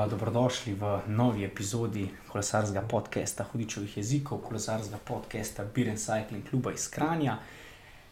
[0.00, 6.88] pa dobrodošli v novi epizodi kolesarskega podcasta Hudičevih jezikov, kolesarskega podcasta Biren Cycling kluba iz
[6.88, 7.36] Kranja.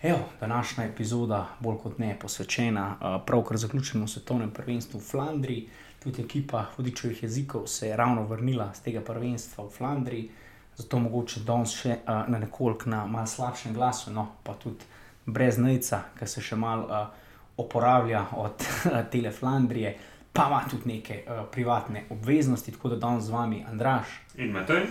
[0.03, 5.69] Evo, današnja epizoda bolj kot ne posvečena uh, pravkar zaključenemu svetovnem prvenstvu v Flandriji.
[6.03, 10.30] Tudi ekipa Hudičevih jezikov se je ravno vrnila z tega prvenstva v Flandriji,
[10.77, 14.84] zato mogoče danes še uh, na nekoliko na malce slabšem glasu, no pa tudi
[15.27, 17.09] brez najca, ki se še malo uh,
[17.57, 18.69] oporavlja od
[19.12, 19.97] tele Flandrije
[20.38, 24.06] pa ima tudi neke uh, privatne obveznosti, tako da danes z vami Andraš.
[24.37, 24.87] In Matej.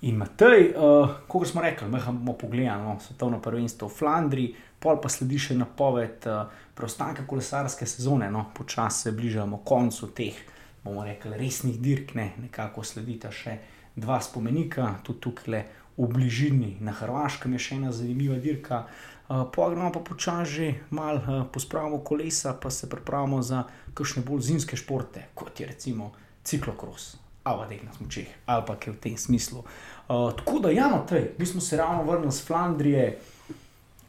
[0.00, 4.96] In Matej, uh, kot smo rekli, mi bomo pogledali no, svetovno prvenstvo v Flandriji, pol
[5.00, 10.38] pa sledi še napoved uh, preostanka kolesarske sezone, no, počasi se bližamo koncu teh,
[10.84, 13.58] bomo rekli, resnih dirk, ne, nekako sledita še
[13.96, 18.86] dva spomenika, tudi tukaj v bližini na Hrvaškem je še ena zanimiva dirka.
[18.86, 24.76] Uh, Pogremo pa počasi, malo uh, pospravimo kolesa, pa se pripravimo za kakšne bolj zimske
[24.76, 26.12] športe, kot je recimo
[26.44, 29.64] ciklokros, ali pa na smočeh, ali pa kaj v tem smislu.
[30.08, 33.18] Uh, tako da, ja, no, tej, mi smo se ravno vrnili z Flandrije.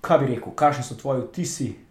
[0.02, 1.87] Kaj bi rekel, kakšni so tvoji vtisi?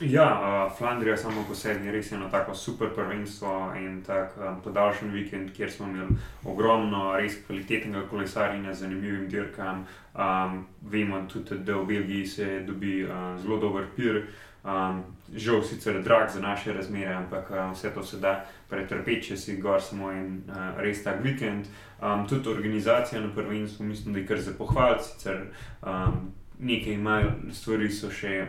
[0.00, 4.58] Ja, uh, Flandrija samo po sebi je res eno tako super prvenstvo in tako um,
[4.60, 9.86] podaljšan vikend, kjer smo imeli ogromno res kvalitetnega kolesarjenja z zanimivim dirkam.
[10.14, 14.26] Um, vemo tudi, da v Belgiji se dobi uh, zelo dober pir.
[14.64, 15.02] Um,
[15.34, 19.56] žal sicer drag za naše razmere, ampak um, vse to se da pretrpeti, če si
[19.56, 21.72] gor samo en uh, res tak vikend.
[22.02, 25.46] Um, tudi organizacija na prvenstvu, mislim, da je kar za pohvaliti, sicer
[25.82, 28.46] um, nekaj imajo stvari, so še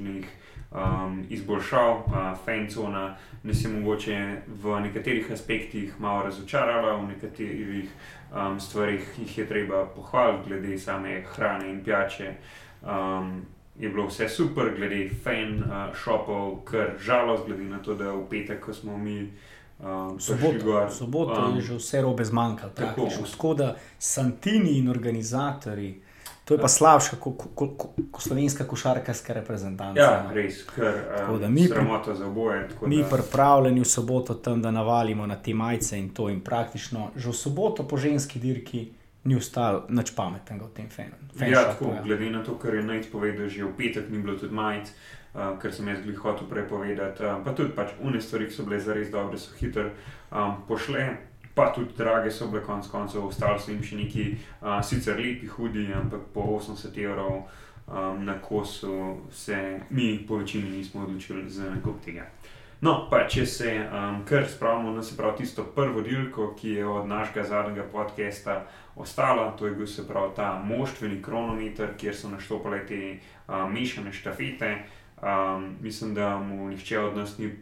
[0.00, 0.26] njih.
[0.74, 2.14] Um, izboljšav, uh,
[2.44, 4.16] fancona, ne se mogoče
[4.62, 7.92] v nekaterih aspektih malo razočarala, v nekaterih
[8.34, 12.34] um, stvarih jih je treba pohvaliti, glede same hrane in pijače.
[12.82, 13.46] Um,
[13.78, 18.26] je bilo vse super, glede fan uh, shopov, kar žalost, glede na to, da v
[18.30, 19.30] petek, ko smo mi.
[19.78, 26.03] Um, soboto soboto um, je že vse robe zmanjkalo, tako da Santini in organizatori.
[26.44, 30.00] To je pa slabše kot ko, ko, ko, ko slovenska košarkarska reprezentanca.
[30.00, 30.34] Ja, no.
[30.34, 31.00] res, ker
[31.30, 32.68] um, mi imamo za oboje.
[32.86, 33.08] Mi da...
[33.08, 37.32] pripravljeni v soboto tam, da navalimo na te majice in to in praktično že v
[37.32, 38.92] soboto po ženski dirki
[39.24, 41.32] ni ostalo nič pametnega v tem fenomenu.
[41.40, 42.02] Ja, tako, ja.
[42.02, 44.92] glede na to, kar je najc povedal, že v petek ni bilo tudi majic,
[45.32, 47.24] uh, kar sem jaz glih hotel prej povedati.
[47.24, 49.88] Uh, pa tudi pač une stvari, ki so bile zares dobre, so hitro
[50.28, 51.08] um, pošle.
[51.54, 54.24] Pa tudi drage so bile, konec koncev, ostali so jim še neki,
[54.60, 57.44] uh, sicer lepi, hudi, ampak po 80 evrov
[57.86, 62.26] um, na kosu se mi, po večini, nismo odločili za nekaj tega.
[62.84, 66.86] No, pa če se um, kar spravimo na se pravi tisto prvo dirko, ki je
[66.86, 68.64] od našega zadnjega podcasta
[68.96, 72.98] ostala, to je bil se pravi ta moštveni kronometer, kjer so naštopile te
[73.48, 74.74] um, mešane štafete.
[75.22, 77.54] Um, mislim, da mu nihče od nas ni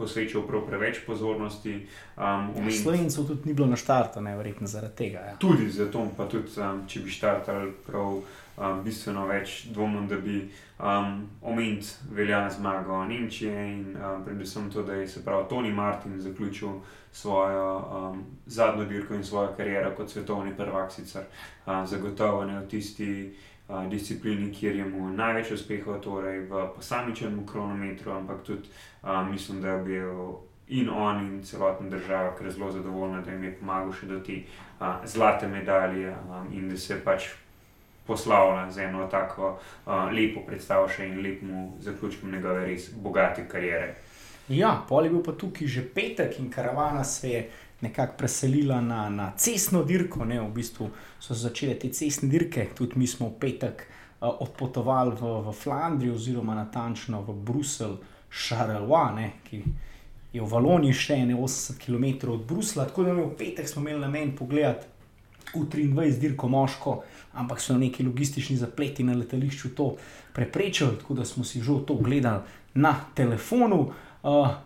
[0.00, 1.76] posvečal prav preveč pozornosti.
[2.16, 2.72] Um, umen...
[2.72, 5.24] Slovencev tudi ni bilo na štartu, ne verjetno zaradi tega.
[5.28, 5.36] Ja.
[5.36, 10.40] Tudi zato, pa tudi um, če bi štartali prav um, bistveno več dvomim, da bi
[10.78, 16.20] um, omenil veljavno zmago Nemčije in um, predvsem to, da je se pravi Tony Martin
[16.20, 16.80] zaključil
[17.12, 21.22] svojo um, zadnjo dirko in svojo kariero kot svetovni prvak, sicer
[21.66, 23.12] um, zagotovo ne v tisti.
[23.90, 28.68] Disciplini, kjer je mu največ uspehov, torej v posamičnem kronometru, ampak tudi
[29.02, 30.14] um, mislim, da je bil
[30.70, 34.18] in on, in celotna država, ker je zelo zadovoljna, da jim je pomagal še do
[34.26, 37.30] te uh, zlate medalje um, in da se pač
[38.06, 43.94] poslavlja z eno tako uh, lepo predstavo še in lepim zaključkom njegove res bogate kariere.
[44.50, 47.42] Ja, pol je bil pa tukaj že petek in karavana se je
[47.80, 50.24] nekako preselila na, na cestno dirko.
[50.24, 55.16] Ne, v bistvu so začele te cestne dirke, tudi mi smo v petek uh, odpotovali
[55.20, 57.98] v, v Flandrijo, oziroma natančno v Bruselj,
[58.30, 59.08] Šarelva,
[59.48, 59.64] ki
[60.32, 62.86] je v Valoniji še 80 km od Brusla.
[62.86, 64.86] Tako da v petek smo imeli namen pogledati
[65.50, 67.00] v 23 dirko moško,
[67.34, 69.96] ampak so neki logistični zapleti na letališču to
[70.32, 73.80] preprečili, tako da smo si že to gledali na telefonu.
[73.80, 74.09] Uh,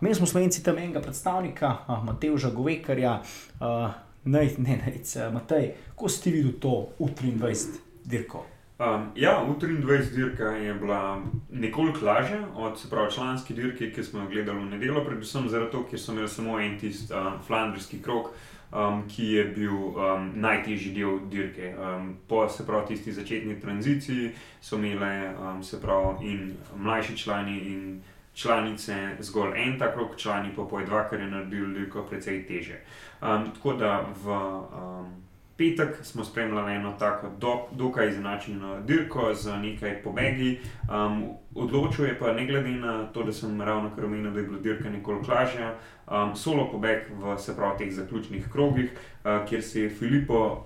[0.01, 3.21] mi smo slovenci tam enega predstavnika, uh, Mateja Govekarja,
[3.59, 3.91] uh,
[4.23, 8.45] ne, ne, ne, uh, Matej, ko si videl to v 23 dirko?
[8.79, 11.21] Um, ja, v 23 dirka je bila
[11.51, 15.99] nekoliko lažja od pravi, članske dirke, ki smo jo gledali v nedeljo, predvsem zato, ker
[15.99, 18.35] so imeli samo en tisti uh, flandrijski krok
[18.75, 21.73] um, ki je bil um, najtežji del dirke.
[21.79, 24.31] Um, po se pravi tisti začetni tranziciji
[24.61, 28.01] so imele um, se pravi in mlajši člani in
[28.35, 32.81] članice zgolj en tak rok, člani pa poj dva, kar je naredil dirko precej teže.
[33.21, 35.13] Um, tako da v um,
[35.57, 40.59] petek smo spremljali eno tako do, dokaj izenačeno dirko z nekaj pobegi.
[40.91, 41.23] Um,
[41.55, 44.59] odločil je pa, ne glede na to, da sem ravno kar omenil, da je bila
[44.59, 45.75] dirka nekoliko lažja,
[46.07, 50.65] um, solo pobeg v se pravi teh zaključnih krogih, uh, kjer se je Filippo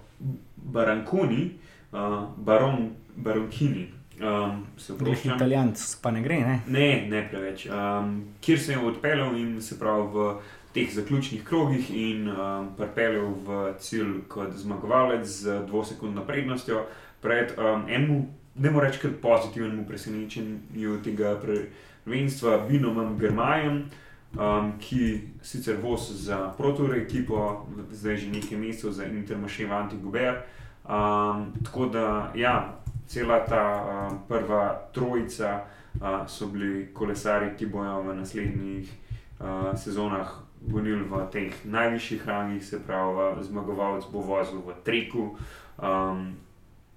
[0.56, 1.52] Baranconi,
[1.92, 2.00] uh,
[2.38, 3.99] Baron, Baronkini.
[4.20, 6.62] Um, se Drugih italijanc pa ne gre, ne?
[6.68, 7.66] Ne, ne preveč.
[7.66, 10.34] Um, kjer se je odpeljal in se pravi v
[10.74, 16.84] teh zaključnih krogih in um, pripeljal v cilj kot zmagovalec z dvosekundno prednostjo
[17.22, 20.60] pred um, enim, ne morem reči, pozitivnim presenečenjem
[21.04, 23.84] tega prvenstva, Binomom Germajem.
[24.30, 30.44] Um, ki sicer vozi za protore ekipo, zdaj že nekaj mesecev za Intermašiv Antiguber.
[30.90, 32.79] Um, tako da, ja,
[33.10, 35.66] cela ta um, prva trojica
[36.02, 38.92] uh, so bili kolesari, ki bojo v naslednjih
[39.40, 40.30] uh, sezonah
[40.62, 45.34] gonili v teh najvišjih rangih, se pravi, zmagovalec bo vozil v Treku.
[45.82, 46.38] Um,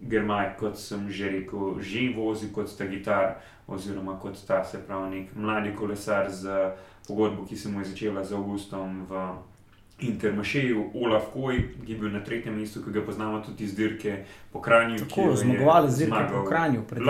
[0.02, 3.38] Germaj, kot sem že rekel, že vozi kot sta gitar,
[3.70, 6.74] oziroma kot ta, se pravi, nek mladi kolesar z
[7.06, 9.14] pogodbo, ki se mu je začela z Augustom v
[10.00, 14.24] Intermašeju, Olaf Koj, ki je bil na tretjem mestu, ki ga poznamo tudi iz dirke
[14.52, 14.98] po Kranju.
[14.98, 17.02] Tako, zmagovalec z dirke po Kranju, pred,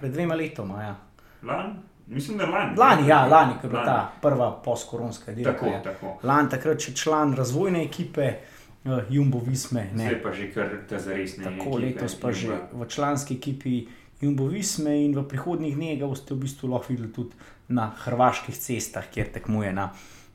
[0.00, 0.82] pred dvema letoma.
[0.82, 0.96] Ja.
[1.42, 1.76] Lan?
[2.06, 2.76] Mislim, da lani.
[2.76, 5.52] Lani, ja, lani, ko je bila ta prva postkoronska dirka.
[5.52, 5.82] Tako, ja.
[5.82, 6.18] tako.
[6.22, 8.32] Lani takrat še član razvojne ekipe.
[8.80, 9.90] Uh, Jumbo Visme.
[9.92, 10.06] Ne.
[10.06, 11.44] Zdaj pa že kar te zaresne.
[11.44, 13.74] Tako ekipe, letos pa že v članski ekipi
[14.20, 17.36] Jumbo Visme in v prihodnjih dneh ga boste v bistvu lahko videli tudi
[17.68, 19.90] na hrvaških cestah, kjer tekmuje na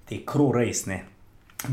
[0.05, 1.03] te kroresne.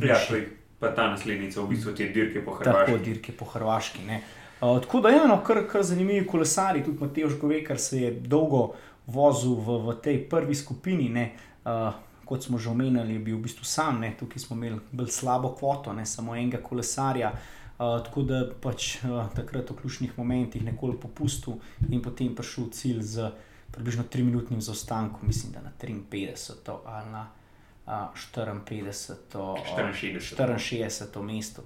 [0.00, 0.49] Ja, to je
[0.82, 2.93] pa ta naslednica v bistvu te dirke po Hrvaški.
[2.93, 4.02] Tako dirke po Hrvaški.
[4.02, 8.73] Uh, tako da eno, kar, kar zanimivi kolesari, tudi Matej Žgove, kar se je dolgo
[9.06, 11.29] vozil v, v tej prvi skupini.
[11.62, 11.94] Uh,
[12.26, 14.14] kot smo že omenili, je bil v bistvu sam, ne?
[14.19, 17.31] tukaj smo imeli bolj slabo kvoto, ne samo enega kolesarja.
[17.78, 23.02] Uh, tako da pač uh, takrat v ključnih momentih nekoliko popustil in potem prišel cilj
[23.02, 23.31] z
[23.73, 27.42] približno 3-minutnim zaostankom, mislim, da na 53 ali na uh,
[27.87, 30.58] 54, 64.
[30.58, 31.62] 64 mesto.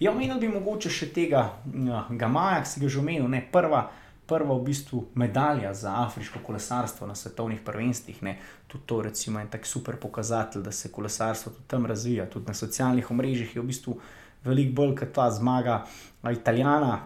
[0.00, 3.84] Ja, omenil bi mogoče še tega uh, Gamaja, ki si ga že omenil, ne prva
[4.26, 8.22] prva v bistvu medalja za afriško kolesarstvo na svetovnih prvenstvih.
[8.22, 8.38] Ne.
[8.66, 12.26] Tudi to recimo, je tako super pokazatelj, da se kolesarstvo tudi tam razvija.
[12.30, 13.98] Tudi na socialnih omrežjih je v bistvu
[14.44, 15.84] veliko bolj kot ta zmaga
[16.32, 17.00] Italijana.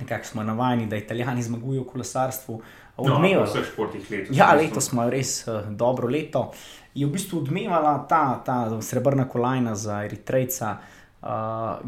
[0.00, 2.60] Nekako smo navajeni, da Italijani zmagujejo v kolesarstvu.
[2.96, 4.36] Odmevala, no, športih letos.
[4.36, 6.52] Ja, letos smo res uh, dobro leto.
[6.94, 11.28] Je v bistvu odmevala ta, ta srebrna kolajna za Eritrejca uh,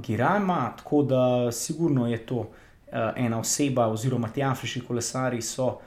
[0.03, 2.47] Girama, tako da sigurno je to.
[2.93, 5.79] Eh, ena oseba, oziroma ti afriški kolesari so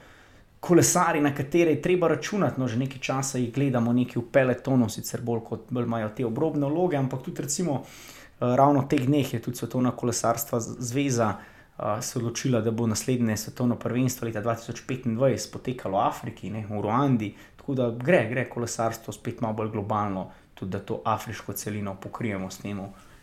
[0.60, 2.60] kolesari, na katere je treba računati.
[2.60, 6.26] No, že nekaj časa jih gledamo, nekaj v peletonu, sicer bolj kot bolj imajo te
[6.26, 11.36] obrobne vloge, ampak tudi recimo, eh, ravno teh dneh je tudi Svetovna kolesarstva zveza.
[11.76, 16.80] Uh, se odločila, da bo naslednje svetovno prvenstvo leta 2025 potekalo v Afriki, ne, v
[16.80, 17.34] Ruandi,
[17.66, 22.50] tako da gre, gre kolesarstvo spet malo bolj globalno, tudi da to afriško celino pokrijemo
[22.50, 22.78] s tem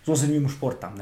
[0.05, 0.99] zelo zanimivim športom.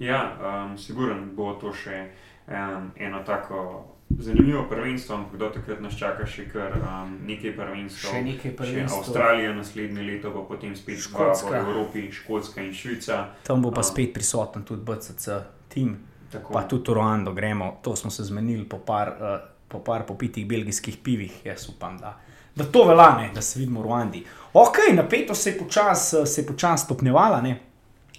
[0.00, 2.06] Ja, um, siguren bo to še
[2.48, 3.84] um, eno tako
[4.18, 8.06] zanimivo prvenstvo, ampak do takrat nas čaka še kar um, nekaj prvenstv.
[8.06, 8.96] Še nekaj prvenstv.
[8.96, 13.20] Avstralija naslednje leto, pa potem spet Škotska, v Evropi, Škotska in Švica.
[13.44, 15.36] Tam bo pa um, spet prisoten tudi BCC
[15.68, 15.98] tim,
[16.32, 16.56] tako.
[16.56, 17.76] pa tudi v Ruando gremo.
[17.84, 19.38] To smo se zmenili po par, uh,
[19.68, 22.16] po par popitih belgijskih pivih, jaz upam, da.
[22.54, 24.24] Da to velane, da se vidimo v Ruandi.
[24.52, 27.42] Ok, napeto se je počasi počas stopnjevala,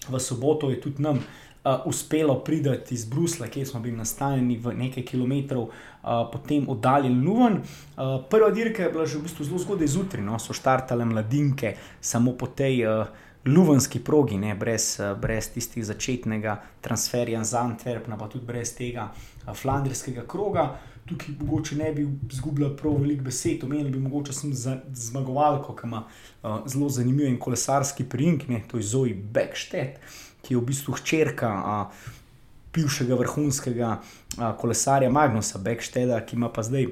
[0.10, 1.24] v soboto je tudi nam uh,
[1.64, 5.70] uh, uspelo priti iz Brusla, kjer smo bili nastanjeni v nekaj kilometrov, uh,
[6.34, 7.54] potem oddaljeni Luven.
[7.54, 10.40] Uh, prva dirka je bila že v bistvu zelo zgodaj zjutraj, no?
[10.40, 13.08] so štartale mladinke, samo po tej uh,
[13.46, 14.56] luvenski progi, ne?
[14.56, 19.12] brez, uh, brez tistih začetnega transferja za Antwerpen, pa tudi brez tega
[19.48, 20.72] uh, flandrijskega kroga.
[21.10, 25.88] Tukaj mogoče ne bi izgubila prav veliko besed, omenili bi mogoče sem za zmagovalko, ki
[25.88, 28.06] ima uh, zelo zanimiv in kolesarski
[28.48, 29.98] ne, to je Zoe Beckstedt
[30.42, 31.50] ki je v bistvu hčerka
[32.74, 33.90] bivšega vrhunskega
[34.38, 36.90] a, kolesarja Magnusa Becksteda, ki ima pa zdaj.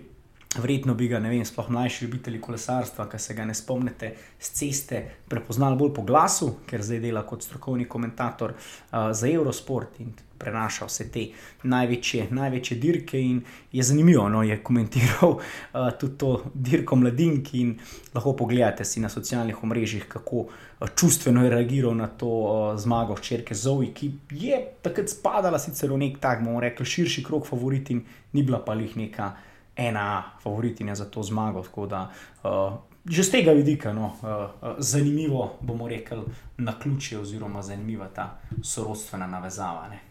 [0.49, 4.07] Verjetno bi ga, ne vem, sploh mlajši ljubitelji kolesarstva, ki se ga ne spomnite
[4.41, 9.99] z ceste, prepoznali bolj po glasu, ker zdaj dela kot strokovni komentator uh, za Eurosport
[10.01, 11.25] in prenaša vse te
[11.63, 13.19] največje, največje dirke.
[13.71, 17.75] Je zanimivo, no, je komentiral uh, tudi to dirko mladinki in
[18.13, 23.15] lahko pogledate si na socialnih omrežjih, kako uh, čustveno je reagiral na to uh, zmago
[23.15, 28.03] hčerke Zoe, ki je takrat spadala sicer v nek tak, bomo rekli, širši krok favoritin,
[28.33, 29.33] ni bila pa jih neka
[29.79, 31.63] ena favoritinja za to zmago.
[31.87, 32.09] Da,
[32.43, 32.73] uh,
[33.05, 36.21] že z tega vidika, no, uh, zanimivo bomo rekli
[36.57, 39.87] na ključe, oziroma zanimiva ta sorodstvena navezava.
[39.89, 40.08] Ne.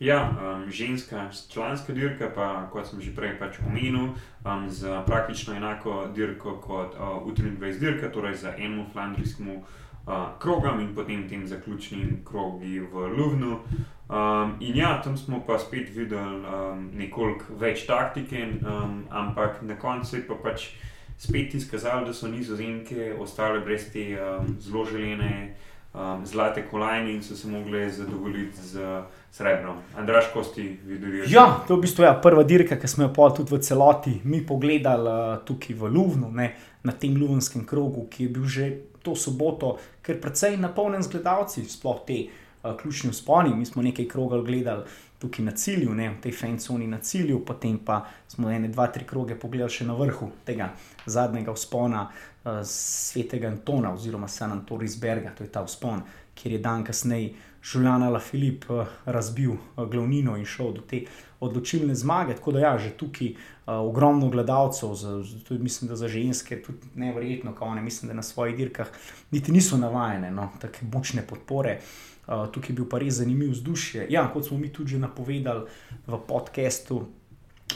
[0.00, 4.12] Ja, um, ženska članska dirka, pa kot sem že prej pač omenil,
[4.44, 10.80] um, z praktično enako dirko kot uh, U23 dirka, torej za eno flandrijskemu uh, krogom
[10.80, 13.60] in potem tem zaključnim krogi v Luvnu.
[14.08, 19.78] Um, in ja, tam smo pa spet videli um, nekoliko več taktike, um, ampak na
[19.80, 20.74] koncu je pa pač
[21.16, 25.56] spet izkazalo, da so nizozemke ostale brez te um, zelo želene
[25.96, 29.02] um, zlate kolajne in so se mogli zadovoljiti z
[29.36, 29.76] srebrom.
[29.96, 31.28] Andraš, ko si videl?
[31.28, 34.14] Ja, to je v bistvu ja, prva dirka, ki smo jo pa tudi v celoti
[34.24, 36.54] mi pogledali uh, tukaj v Luvnu, ne,
[36.86, 38.70] na tem Luvenskem krogu, ki je bil že
[39.04, 43.52] to soboto, ker precej napolnjen z gledalci, sploh te uh, ključne sponi.
[43.52, 44.88] Mi smo nekaj krogal gledali
[45.20, 49.04] tukaj na cilju, ne, v tej fenconi na cilju, potem pa smo ene, dva, tri
[49.04, 50.70] kroge pogledali še na vrhu tega
[51.04, 56.00] zadnjega vzpona uh, svetega Antona oziroma San Antorisberga, to je ta vzpon,
[56.36, 57.34] kjer je dan kasneje
[57.66, 61.02] Žuljana La Filip uh, razbil uh, glavnino in šel do te
[61.40, 62.36] odločilne zmage.
[62.38, 63.38] Tako da ja, že tukaj uh,
[63.74, 65.16] ogromno gledalcev, za,
[65.48, 68.92] tudi mislim, da za ženske, tudi nevrjetno, kao one, mislim, da na svojih dirkah
[69.30, 71.80] niti niso navajene, no, tako bučne podpore.
[72.26, 74.06] Uh, tukaj je bil pa res zanimiv vzdušje.
[74.10, 75.66] Ja, kot smo mi tudi napovedali
[76.06, 77.02] v podkastu,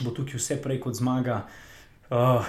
[0.01, 1.43] bo tukaj vse prej kot zmaga.
[1.45, 1.67] Uh,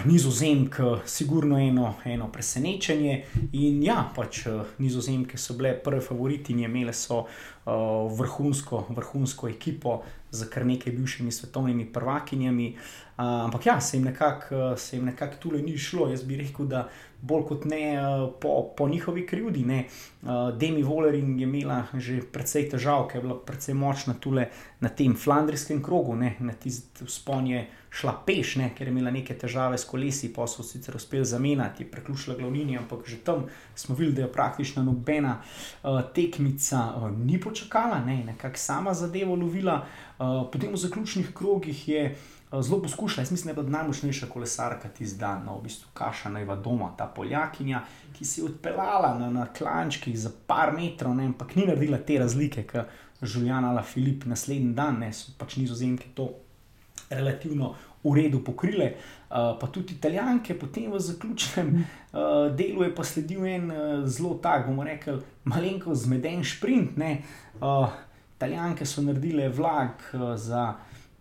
[0.04, 3.24] nizozemk, sigurno eno, eno presenečenje.
[3.52, 10.00] In ja, pač uh, nizozemke so bile prve favoritinje, imele so uh, vrhunsko, vrhunsko ekipo
[10.32, 12.72] z kar nekaj bivšimi svetovnimi prvakinjami.
[12.72, 16.08] Uh, ampak ja, se jim nekako nekak tukaj ni šlo.
[16.10, 16.88] Jaz bi rekel, da
[17.20, 19.62] bolj kot ne uh, po, po njihovi krivdi.
[19.62, 24.50] Uh, Demi Wolering je imela že precej težav, ker je bila precej močna tukaj
[24.80, 29.34] na tem flandrijskem krogu, ne, na tisti sponje šla peš, ne, ker je imela neke
[29.38, 33.44] težave s kolesi, pa so sicer uspeli zamenjati, preključila glavnini, ampak že tam
[33.74, 39.36] smo videli, da je praktično nobena uh, tekmica uh, ni počakala, ne, nekako sama zadevo
[39.36, 39.82] lovila.
[40.18, 44.26] Uh, potem v zaključnih krogih je uh, zelo poskušala, jaz mislim, da je bila najmočnejša
[44.26, 47.84] kolesarka tisti dan, no, v bistvu Kaša Najva doma, ta poljakinja,
[48.16, 52.18] ki si je odpeljala na, na klančkih za par metrov, ne, ampak ni naredila te
[52.18, 56.30] razlike, kot Žuljana Filip naslednji dan, ne, so pač nizozemke to
[57.14, 58.92] relativno v redu pokrile,
[59.30, 63.76] uh, pa tudi italijanke, potem v zaključnem uh, delu je pa sledil en uh,
[64.06, 66.98] zelo tak, bomo rekli, malenko zmeden sprint.
[66.98, 67.92] Uh,
[68.36, 70.74] italijanke so naredile vlak uh, za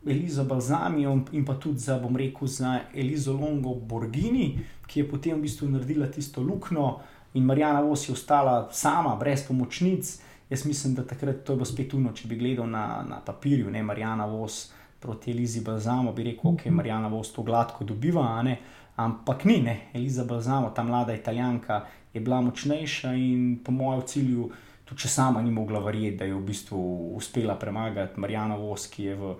[0.05, 5.37] Elizo Balzamijo in pa tudi za, bom rekel, za Elizo Longo Borgini, ki je potem
[5.37, 6.99] v bistvu naredila tisto luknjo
[7.33, 10.19] in Marijana Vos je ostala sama, brez pomočnic.
[10.49, 13.69] Jaz mislim, da takrat to je bilo spet uno, če bi gledal na, na papirju,
[13.71, 14.71] ne Marijana Vos
[15.01, 18.43] proti Elizi Balzamo, bi rekel, ok, Marijana bo to gladko dobiva,
[18.95, 19.79] ampak ni, ne.
[19.93, 24.49] Eliza Balzamo, ta mlada italijanka, je bila močnejša in po mojem cilju,
[24.85, 26.81] tudi če sama ni mogla verjeti, da je v bistvu
[27.17, 29.33] uspela premagati Marijana Vos, ki je v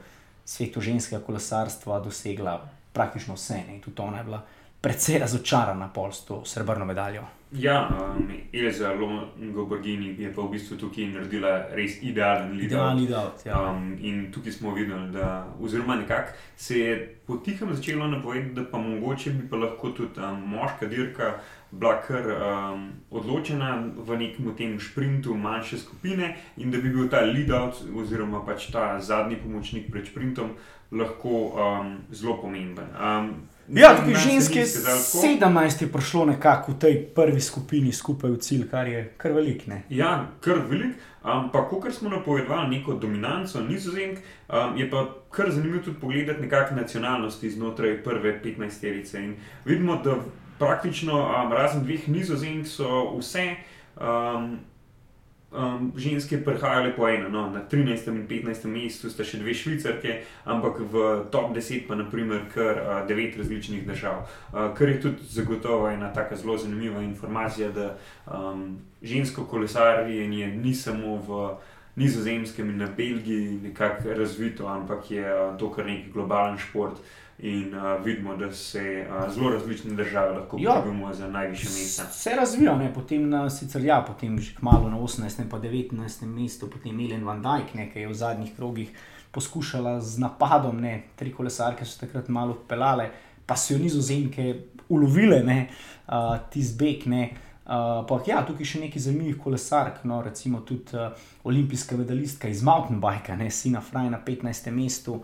[0.45, 2.57] svetu ženskega kolesarstva dosegla
[2.93, 3.61] praktično vse.
[3.67, 3.75] Ne.
[3.75, 4.41] In tudi ona je bila
[4.81, 7.27] precej razočarana pol s to srebrno medaljo.
[7.51, 12.71] Ja, um, Elza Longoborgini je pa v bistvu tukaj naredila res idealen lead.
[12.71, 13.43] Idealen lead.
[13.45, 13.59] Ja.
[13.67, 16.95] Um, in tukaj smo videli, da oziroma nekako se je
[17.27, 21.33] potihem začelo napovedati, da pa mogoče bi pa lahko tudi um, moška dirka
[21.71, 27.19] bila kar um, odločena v nekem tem sprintu manjše skupine in da bi bil ta
[27.19, 30.55] lead out oziroma pač ta zadnji pomočnik pred sprintom
[30.91, 32.87] lahko um, zelo pomemben.
[32.95, 33.33] Um,
[33.67, 38.87] Ja, tudi ženske, 17 je prišlo nekako v tej prvi skupini skupaj v cilj, kar
[38.87, 39.67] je kar velik.
[39.67, 39.83] Ne?
[39.89, 40.97] Ja, kar velik.
[41.21, 46.41] Ampak, um, kot smo napovedovali, neko dominanco nizozemk, um, je pa kar zanimivo tudi pogledati
[46.41, 49.21] nekakšne nacionalnosti znotraj prve 15-terice.
[49.21, 50.17] In vidimo, da
[50.59, 53.55] praktično um, razen dveh nizozemk so vse.
[53.95, 54.59] Um,
[55.51, 58.07] um, ženske prihajale po eno, no, na 13.
[58.07, 58.67] in 15.
[58.67, 63.83] mestu sta še dve švicarke, ampak v top 10 pa naprimer kar uh, devet različnih
[63.87, 64.23] držav.
[64.51, 67.95] Uh, kar je tudi zagotovo ena tako zelo zanimiva informacija, da
[68.27, 71.43] um, žensko kolesarjenje ni samo v
[71.95, 77.01] nizozemskem in na Belgiji nekako razvito, ampak je uh, to kar neki globalen šport.
[77.41, 80.83] In uh, vidimo, da se uh, zelo različne države lahko ja.
[81.13, 82.03] za najvišje mesta.
[82.03, 85.41] Se razvijajo, potem na sicer ja, potem že kmalo na 18.
[85.41, 86.25] in 19.
[86.25, 88.91] mestu, potem Elen van Dijk, ki je v zadnjih krogih
[89.31, 93.09] poskušala z napadom, ne, tri kolesarke so takrat malo pelale,
[93.45, 94.55] pa so jo nizozemke
[94.89, 97.07] ulovile, uh, ti zbek.
[97.07, 102.61] Uh, pa ja, tukaj še nekaj zanimivih kolesark, no, recimo tudi uh, olimpijska medalistka iz
[102.61, 104.71] Mountain Bike, ne, Sina Fraj na 15.
[104.71, 105.21] mestu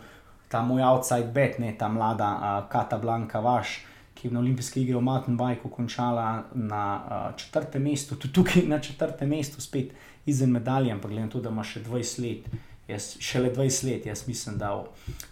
[0.49, 3.81] ta moj outside bet, ne ta mlada uh, Kata Blanka Vaš,
[4.15, 8.63] ki je na olimpijske igre v Mountain Bikeu končala na uh, četrtem mestu, tudi tukaj
[8.65, 9.93] na četrtem mestu, spet
[10.25, 12.49] izven medalje, ampak glede na to, da ima še 20 let,
[12.87, 14.83] Jaz šele 20 let, jaz mislim, da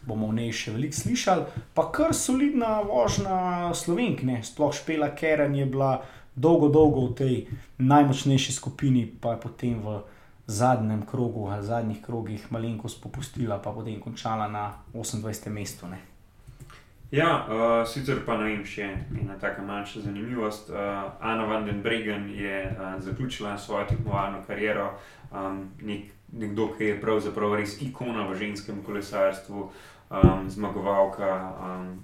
[0.03, 1.61] bomo v njej še veliko slišali.
[1.73, 4.41] Pa kar solidna vožnja slovenk, ne?
[4.43, 6.01] sploh špela Keren je bila
[6.35, 7.35] dolgo, dolgo v tej
[7.79, 10.01] najmočnejši skupini, pa je potem v
[10.47, 15.49] zadnjem krogu ali zadnjih krogih malenkost popustila, pa potem končala na 28.
[15.49, 15.87] mestu.
[15.87, 15.97] Ne?
[17.11, 18.87] Ja, uh, sicer pa ne vem, še
[19.21, 20.71] ena taka manjša zanimivost.
[20.73, 24.89] Uh, Ana van den Bregen je uh, zaključila svojo tekmovalno kariero,
[25.31, 29.69] um, nek, nekdo, ki je pravzaprav res ikona v ženskem kolesarstvu,
[30.09, 31.31] um, zmagovalka.
[31.61, 31.95] Um,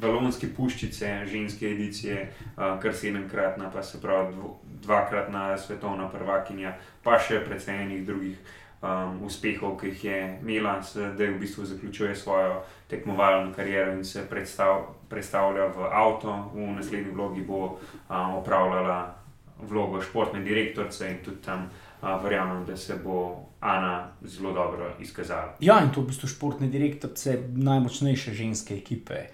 [0.00, 4.36] Valonske puščice, ženske edicije, uh, kar sedemkratna, pa se pravi
[4.82, 8.38] dvakratna svetovna prvakinja, pa še precej enih drugih
[8.82, 14.26] um, uspehov, ki jih je imela, zdaj v bistvu zaključuje svojo tekmovalno kariero in se
[14.30, 19.14] predstav, predstavlja v avto, v naslednji vlogi bo um, opravljala
[19.58, 25.56] vlogo športne direktorice in tudi tam uh, verjamem, da se bo Ana zelo dobro izkazala.
[25.60, 29.24] Ja, in to v bistvu športne direktorice najmočnejše ženske ekipe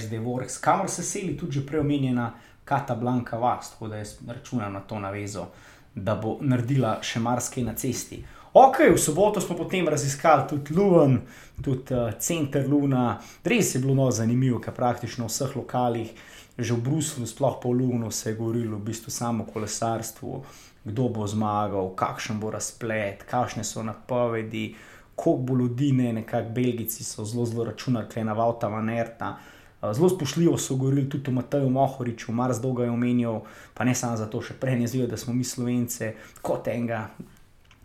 [0.00, 2.34] SD Works, kamor se seli tudi že preomenjena
[2.68, 5.46] Kata Blanka Vas, tako da jaz računam na to navezo.
[5.94, 8.20] Da bo naredila še marsikaj na cesti.
[8.52, 11.18] Ok, v soboto smo potem raziskali tudi Luven,
[11.62, 13.18] tudi uh, center Luna.
[13.44, 16.12] Res je bilo no, zanimivo, ker praktično v vseh lokalih,
[16.58, 20.40] že v Bruslu, sploh po Lunu, se je govorilo v bistvu samo o kolesarstvu,
[20.84, 24.74] kdo bo zmagal, kakšen bo razplet, kakšne so napovedi,
[25.14, 29.36] koliko bo ljudi, ne nekako Belgijci so zelo, zelo računali, kaj je naval ta vanerta.
[29.36, 33.40] Eh, zelo spoštljivo so govorili tudi o Mataju Mohoriču, Mars dolgo je omenjal,
[33.74, 37.08] pa ne samo zato, še prej ne zvijo, da smo mi Slovence kot enega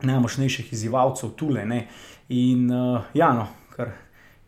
[0.01, 1.65] najmočnejših izzivalcev tule.
[1.65, 1.87] Ne.
[2.29, 3.93] In uh, ja, no, kar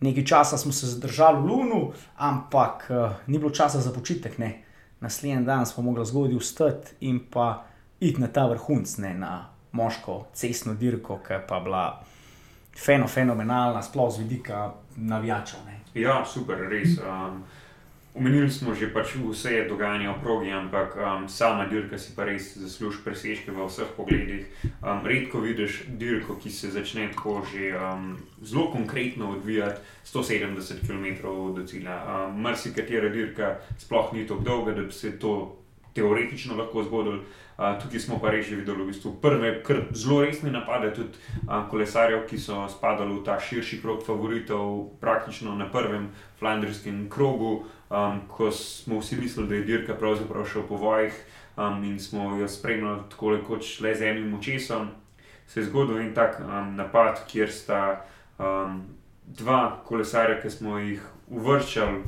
[0.01, 1.81] nekaj časa smo se zadržali v Lunu,
[2.17, 4.37] ampak uh, ni bilo časa za počitek.
[4.37, 4.51] Ne.
[4.99, 7.65] Naslednji dan smo mogli zgoditi vstati in pa
[7.99, 11.85] iti na ta vrhunc, ne, na moško cestno dirko, ki pa je bila
[12.85, 15.74] feno, fenomenalna, sploh z vidika navijačev.
[15.95, 16.97] Ja, super, res.
[16.99, 17.43] Um,
[18.15, 22.55] Omenili smo že pač vse dogajanje v progi, ampak um, sama dirka si pa res
[22.55, 24.47] zasluži presežke v vseh pogledih.
[24.79, 31.27] Um, redko vidiš dirko, ki se začne tako že um, zelo konkretno odvijati 170 km
[31.59, 31.99] do cilja.
[32.07, 35.59] Um, Mrsi katera dirka sploh ni tako dolga, da bi se to
[35.95, 37.23] teoretično lahko zgodilo.
[37.55, 39.63] Uh, tukaj smo pa res že videli v bistvu prve,
[39.95, 41.15] zelo resne napade, tudi
[41.47, 47.63] uh, kolesarjev, ki so spadali v ta širši krog favoritov, praktično na prvem flandrskem krogu
[47.89, 51.13] um, ko smo vsi mislili, da je dirka pravzaprav še po vojih
[51.57, 54.89] um, in smo jo spremljali tako kot le z enim očesom,
[55.47, 58.05] se je zgodil en tak um, napad, kjer sta
[58.37, 58.81] um,
[59.25, 62.03] dva kolesarja, ki smo jih uvrščali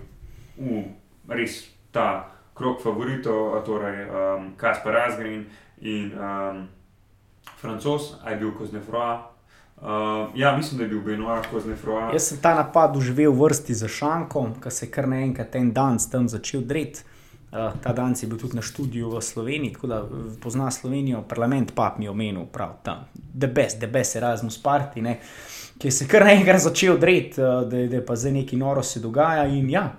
[0.57, 0.83] v
[1.29, 5.45] res ta krok favoritov, torej um, Kaspar Razgrin
[5.81, 6.67] in um,
[7.57, 9.37] Francos, aj bil Koznefroa.
[9.81, 12.09] Uh, ja, mislim, da je bil Benoit kot nefroa.
[12.13, 15.69] Jaz sem ta napad doživel v vrsti za šankom, ki se je kar naenkrat en
[15.73, 17.03] dan tam začel dreti.
[17.51, 20.01] Uh, ta dan je bil tudi na študiju v Sloveniji, tako da
[20.41, 25.01] pozna Slovenijo, parlament pa mi je omenil, prav tam, da bes, da bes Erasmus Party,
[25.01, 25.19] ne,
[25.77, 28.83] ki se je kar naenkrat začel dreti, uh, da, da je pa zdaj neki noro
[28.83, 29.45] se dogaja.
[29.45, 29.91] In ja,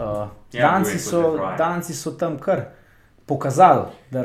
[0.00, 2.64] uh, ja danci, so, danci so tam kar
[3.26, 4.22] pokazali, da,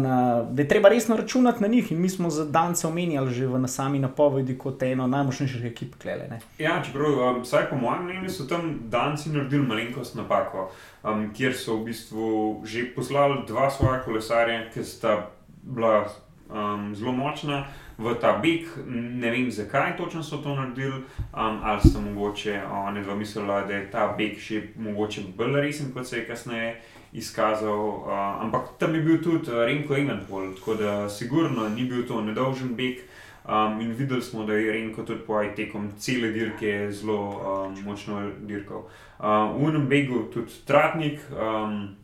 [0.00, 1.92] na, da je treba resno računati na njih.
[1.92, 5.94] In mi smo za Dance omenjali že v sami napovedi kot eno najmočnejših ekip.
[6.02, 10.70] Klele, ja, čeprav, um, vsaj po mojem mnenju, so tam Danci naredili malenkost napako,
[11.04, 15.30] um, kjer so v bistvu že poslali dva svoja kolesarja, ki sta
[15.62, 16.04] bila
[16.52, 17.64] um, zelo močna.
[17.98, 23.02] V ta beg, ne vem zakaj točno so to naredili, um, ali so mogoče oni
[23.02, 26.80] dva mislili, da je ta beg še mogoče bolj resen, kot se je kasneje
[27.12, 27.86] izkazal.
[27.88, 32.20] Uh, ampak tam je bil tudi uh, Renko Evenpol, tako da sigurno ni bil to
[32.20, 33.04] nedolžen beg.
[33.42, 38.22] Um, in videli smo, da je Renko tudi po tekom cele dirke zelo um, močno
[38.40, 38.86] dirkal.
[39.18, 41.20] Uh, v enem begu tudi Tratnik.
[41.30, 42.01] Um,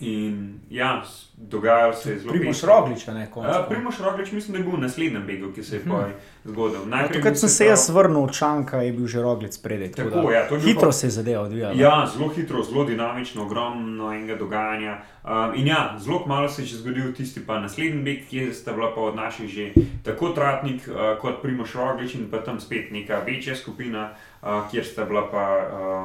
[0.00, 1.02] In ja,
[1.36, 2.40] dogajalo se je zelo veliko.
[2.40, 3.52] Primoš Roglič, ne končno.
[3.52, 6.12] Ja, Primoš Roglič, mislim, da je bil v naslednjem begu, ki se je hmm.
[6.44, 6.80] zgodil.
[7.12, 9.90] Takrat sem se jaz vrnil od Čanka, je bil že Roglič predaj.
[9.92, 11.80] Tako, tako, ja, hitro pa, se je zadeval odvijal.
[11.80, 15.00] Ja, zelo hitro, zelo dinamično, ogromno enega dogajanja.
[15.24, 18.72] Um, in ja, zelo malo se je že zgodil tisti pa naslednji beg, ki sta
[18.72, 19.72] bila pa od naših že
[20.04, 24.84] tako Tratnik uh, kot Primoš Roglič in pa tam spet neka večja skupina, uh, kjer
[24.84, 25.44] sta bila pa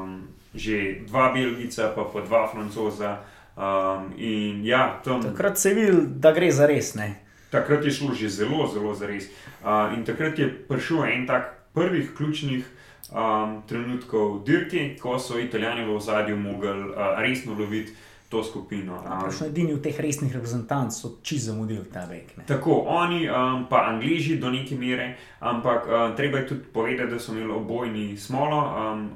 [0.02, 0.24] um,
[0.56, 3.18] že dva Belgica, pa pa dva Francoza.
[3.56, 4.14] Um,
[4.64, 6.96] ja, tam, takrat se je videl, da gre za res.
[6.96, 7.16] Ne?
[7.52, 9.30] Takrat je šlo že zelo, zelo za res.
[9.62, 12.66] Uh, in takrat je prišel en tak prvih ključnih
[13.14, 17.94] um, trenutkov dirke, ko so Italijani v ozadju mogli uh, resno loviti
[18.34, 18.98] to skupino.
[19.06, 22.38] Um, edini v teh resnih reprezentantih so čisto zamudili ta vek.
[22.38, 22.44] Ne?
[22.50, 27.20] Tako, oni, um, pa Angliži do neke mere, ampak um, treba je tudi povedati, da
[27.20, 28.60] so imeli obojni smolo.
[28.74, 29.10] Um,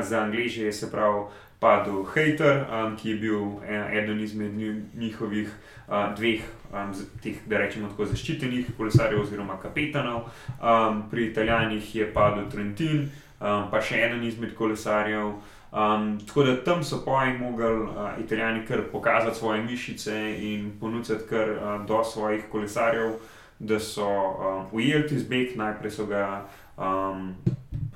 [0.00, 1.26] za Angliže je se pravi
[1.64, 4.52] padel Hater, um, ki je bil eden izmed
[4.94, 5.48] njihovih
[5.88, 10.26] uh, dveh, um, teh, da rečemo tako, zaščitenih kolesarjev oziroma kapetanov.
[10.60, 13.06] Um, pri Italijanih je padel Trentin,
[13.40, 15.38] um, pa še eden izmed kolesarjev.
[15.74, 21.24] Um, tako da tam so pojem mogli uh, italijani kar pokazati svoje mišice in ponuditi
[21.30, 23.16] kar uh, do svojih kolesarjev,
[23.58, 26.44] da so um, ujeli ti zbeg, najprej so ga
[26.76, 27.32] um,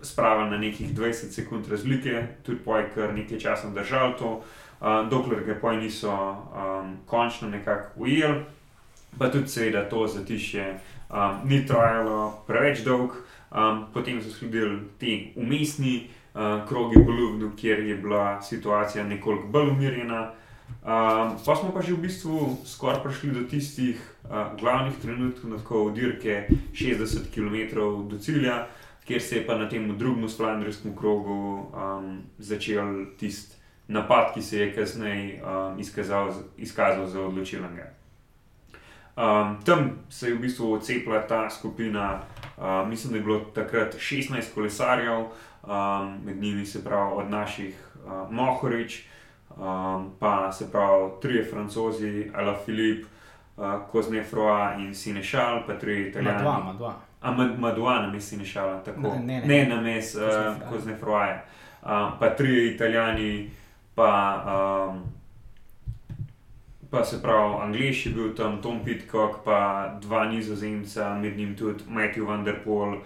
[0.02, 4.42] spravili na nekih 20 sekund razlike, tudi pojem kar nekaj časa držali to,
[4.80, 8.44] uh, dokler ga pojem niso um, končno nekako ujeli.
[9.18, 10.80] Pa tudi, seveda, to zatišje
[11.10, 13.10] um, ni trajalo preveč dolg,
[13.50, 19.48] um, potem so sledili ti umestni uh, krogi v Ljubnu, kjer je bila situacija nekoliko
[19.48, 20.30] bolj umirjena.
[20.68, 25.90] Um, pa smo pa že v bistvu skoraj prišli do tistih uh, glavnih trenutkov, tako
[25.90, 28.66] dirke 60 km do cilja,
[29.08, 33.56] kjer se je pa na tem drugem splandrijskem krogu um, začel tisti
[33.88, 37.86] napad, ki se je kasneje um, izkazal, izkazal za odločilnega.
[39.16, 42.20] Um, tam se je v bistvu odcepila ta skupina,
[42.56, 47.74] uh, mislim, da je bilo takrat 16 kolesarjev, um, med njimi se pravi od naših
[48.04, 49.06] uh, Mohorič,
[49.56, 53.06] um, pa se pravi trije francozi, Ala Filip,
[53.56, 56.42] uh, Koznefroa in Sinešal, pa tri italijani.
[56.42, 57.07] Dva, ima dva.
[57.58, 59.46] Madua na mestu Sinešala, tako ne, ne, ne.
[59.46, 61.42] ne na mestu uh, Koznefroa.
[61.82, 63.50] Uh, pa tri italijani,
[63.94, 64.44] pa,
[64.90, 65.02] um,
[66.90, 71.84] pa se pravi, Angliš je bil tam, Tom Pitcock, pa dva nizozemca, med njim tudi
[71.88, 72.98] Matthew Van Der Poel.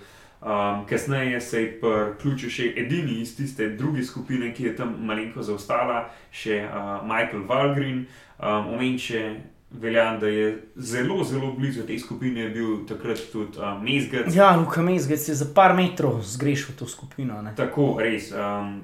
[0.43, 5.43] Um, kasneje se je priključil še edini iz tiste druge skupine, ki je tam malenko
[5.43, 8.07] zaostala, še uh, Michael Valgrin.
[8.43, 9.37] Um, Omenče
[9.81, 14.35] velja, da je zelo, zelo blizu te skupine bil takrat tudi um, Mezgec.
[14.35, 17.43] Ja, Luka Mezgec je za par metrov zgrešil to skupino.
[17.43, 17.55] Ne?
[17.57, 18.33] Tako, res.
[18.33, 18.81] Um,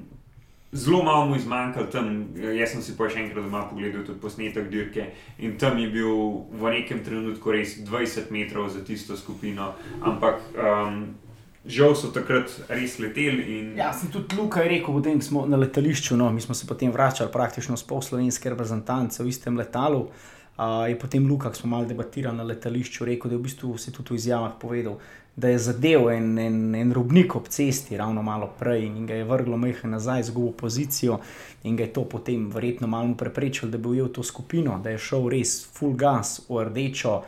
[0.72, 2.26] Zelo malo mu je zmanjkalo tam,
[2.58, 5.06] jaz sem si pa še enkrat doma pogledal tudi posnetek dirke
[5.40, 6.10] in tam je bil
[6.52, 9.70] v nekem trenutku res 20 metrov za tisto skupino,
[10.04, 11.16] ampak um,
[11.64, 13.46] žal so takrat res leteli.
[13.56, 13.72] In...
[13.80, 17.32] Ja, sem tudi Luka rekel, potem smo na letališču, no, mi smo se potem vračali
[17.32, 20.04] praktično s pol slovenske reprezentance v istem letalu.
[20.04, 20.37] Uh,
[20.88, 23.92] je potem Luka, ki smo malo debatirali na letališču, rekel, da je v bistvu se
[23.92, 24.98] tudi v izjavah povedal,
[25.38, 29.24] da je zadev en, en, en robnik ob cesti, ravno malo prej in ga je
[29.24, 31.20] vrglo mehko nazaj, zgubil pozicijo
[31.62, 34.98] in ga je to potem verjetno malo preprečilo, da bi ujel to skupino, da je
[34.98, 37.20] šel res full gas v rdečo.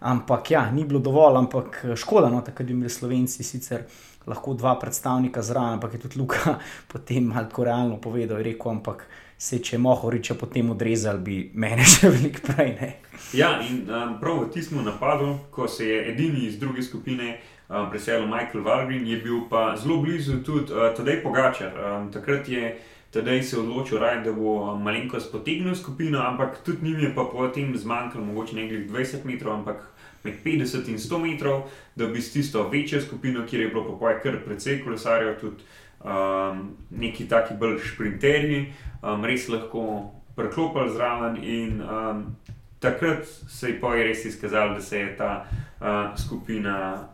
[0.00, 3.86] Ampak ja, ni bilo dovolj, ampak eh, škoda, no, da bi imeli Slovenci sicer
[4.26, 6.58] lahko dva predstavnika zraven, ampak je tudi Luka
[6.92, 9.06] potem malo realno povedal, je rekel, ampak
[9.42, 12.76] se če mohoriče potem odrezali, bi mene še veliko prej.
[12.78, 12.90] Ne.
[13.34, 17.88] Ja, in um, prav v tistem napadu, ko se je edini iz druge skupine um,
[17.90, 21.74] preselil Michael Valgrin, je bil pa zelo blizu tudi uh, Tadej Pogačar.
[21.74, 22.76] Um, takrat je
[23.12, 27.26] Tadej se odločil, raj, da bo um, malenkost potegnil skupino, ampak tudi njim je pa
[27.32, 29.82] potem zmanjkalo mogoče nekaj 20 metrov, ampak
[30.22, 31.66] med 50 in 100 metrov,
[31.98, 35.66] da bi s tisto večjo skupino, kjer je bilo poje kar precej kolesarjev, tudi
[36.04, 38.66] um, neki taki bolj sprinterji,
[39.02, 41.36] um, res lahko preklopili zraven.
[41.44, 42.36] In um,
[42.80, 45.44] takrat se je poje res izkazalo, da se je ta
[45.80, 47.08] uh, skupina.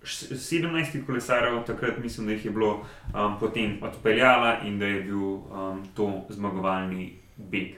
[0.00, 2.70] 17 kolesarjev, takrat mislim, da jih je bilo
[3.14, 7.76] um, potem odpeljala in da je bil um, to zmagovalni beg.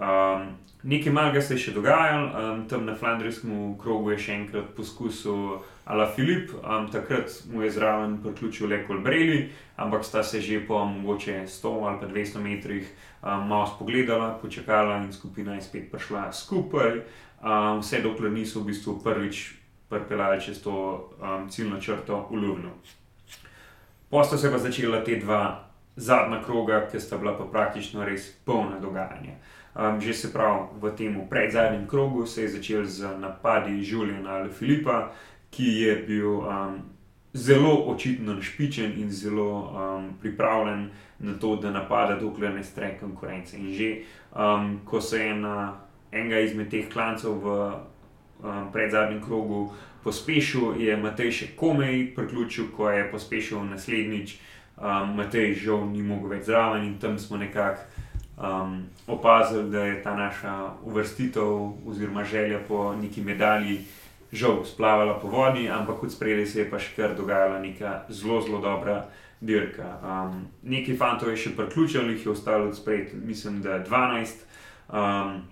[0.00, 0.46] Um,
[0.82, 5.58] nekaj malega se je še dogajalo, um, tam na Flandrijskem krogu je še enkrat poskusil
[5.84, 10.84] Ala Filip, um, takrat mu je zraven priključil le Kolbreli, ampak sta se že po
[10.84, 12.88] mogoče 100 ali pa 200 metrih
[13.22, 17.02] um, malo spogledala, počakala in skupina je spet prišla skupaj,
[17.42, 19.52] um, vse dokler niso v bistvu prvič
[19.92, 20.72] pripeljali čez to
[21.20, 22.72] um, ciljno črto v Ljubno.
[24.08, 28.78] Posta se pa začela te dva zadnja kroga, ki sta bila pa praktično res polna
[28.80, 29.36] dogajanja.
[29.72, 34.50] Um, že se pravi, v tem predzadnjem krogu se je začel z napadi Juliana ali
[34.50, 35.12] Filipa,
[35.50, 36.82] ki je bil um,
[37.32, 43.56] zelo očitno špičen in zelo um, pripravljen na to, da napada, dokler ne stre konkurence.
[43.56, 44.04] In že
[44.36, 45.80] um, ko se je na
[46.12, 47.72] enega izmed teh klancev v
[48.44, 49.72] um, predzadnjem krogu
[50.04, 54.36] pospešil, je Matej še komaj priključil, ko je pospešil naslednjič.
[54.76, 57.88] Um, Matej žal ni mogel več zraven in tam smo nekako
[58.36, 63.80] um, opazili, da je ta naša uvrstitev oziroma želja po neki medalji
[64.32, 68.40] žal splavala po vodi, ampak kot spredaj se je pa še kar dogajala neka zelo,
[68.40, 69.04] zelo dobra
[69.40, 69.98] dirka.
[70.00, 74.46] Um, nekaj fantov je še priključil, jih je ostalo odspred, mislim, da 12.
[74.88, 75.42] Um,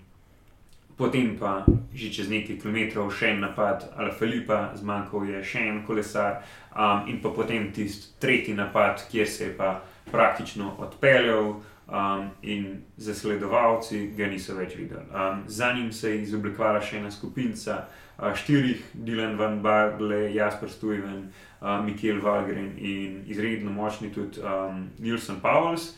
[0.96, 1.64] potem pa
[1.94, 6.40] že čez nekaj kilometrov še en napad Ala Filipa, zmanjkal je še en kolesar,
[6.72, 11.60] um, in pa potem tisti tretji napad, kjer se je pa praktično odpeljal.
[11.90, 15.02] Um, in zasledovalci ga niso več videli.
[15.10, 17.80] Um, za njim se je izoblikovala še ena skupina,
[18.18, 21.24] uh, štirih, Dylan van Barle, Jasper Stuyven,
[21.58, 25.96] uh, Mikel Valgren in izredno močni tudi um, Nilsen Powells.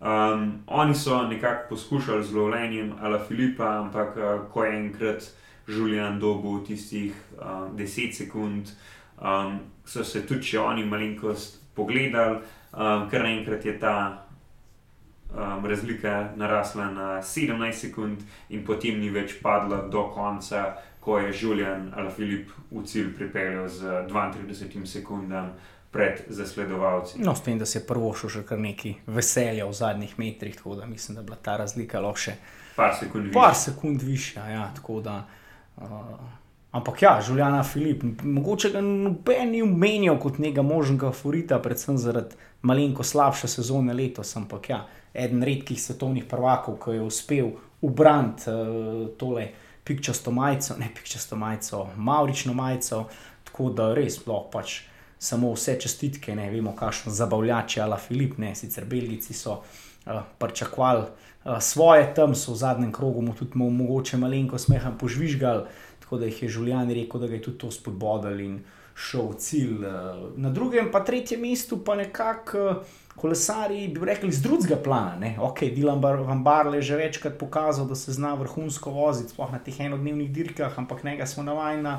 [0.00, 5.30] Um, oni so nekako poskušali z lovljenjem Ala Filipa, ampak uh, ko je enkrat
[5.68, 8.68] Julian dobil tistih uh, 10 sekund,
[9.16, 12.38] um, so se tudi oni malenkost pogledali,
[12.72, 14.26] um, ker naenkrat je ta
[15.34, 21.32] um, razlika narasla na 17 sekund, in potem ni več padla do konca, ko je
[21.40, 25.50] Julian ali Filip v cilj pripeljal z 32 sekundami.
[25.90, 27.18] Pred zasledovalci.
[27.18, 30.54] No, s tem, da se je prvo šlo še kar nekaj veselja v zadnjih metrih,
[30.54, 32.34] tako da mislim, da je bila ta razlika lahko še
[32.76, 33.40] par sekund višja.
[33.40, 34.68] Par sekund višja ja,
[35.02, 35.16] da,
[35.82, 36.14] uh,
[36.70, 42.38] ampak ja, Žuljana Filip, mogoče ga noben ni omenjal kot nekega možnega favorita, predvsem zaradi
[42.62, 44.36] malenko slabše sezone letos.
[44.36, 49.48] Ampak ja, eden redkih svetovnih prvakov, ki je uspel ubraniti uh, tole
[49.84, 53.06] pikčasto majico, ne pikčasto majico, maurično majico,
[53.44, 54.80] tako da res sploh pač.
[55.20, 61.02] Samo vse čestitke, ne vemo, kakšno zabavljače ali Filip, ne sicer Belgijci so uh, pričakovali
[61.02, 65.66] uh, svoje tam, so v zadnjem krogu mu tudi mogoče malenko smeha požvižgali,
[66.00, 68.62] tako da jih je Žuljan rekel, da ga je tudi to spodbodal in
[68.94, 69.84] šel v cilj.
[69.84, 72.64] Uh, na drugem, pa tretjem mestu, pa nekako.
[72.64, 75.16] Uh, kolesari, bi rekli, z drugega plana.
[75.20, 75.36] Ne?
[75.40, 79.58] Ok, Dilan Van Barle je že večkrat pokazal, da se zna vrhunsko voziti, sploh na
[79.58, 81.96] teh enodnevnih dirkah, ampak nekaj smo navajeni,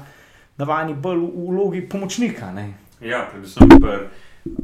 [0.58, 2.52] navajeni bolj v vlogi pomočnika.
[2.52, 2.74] Ne?
[3.02, 4.08] Ja, predvsem pri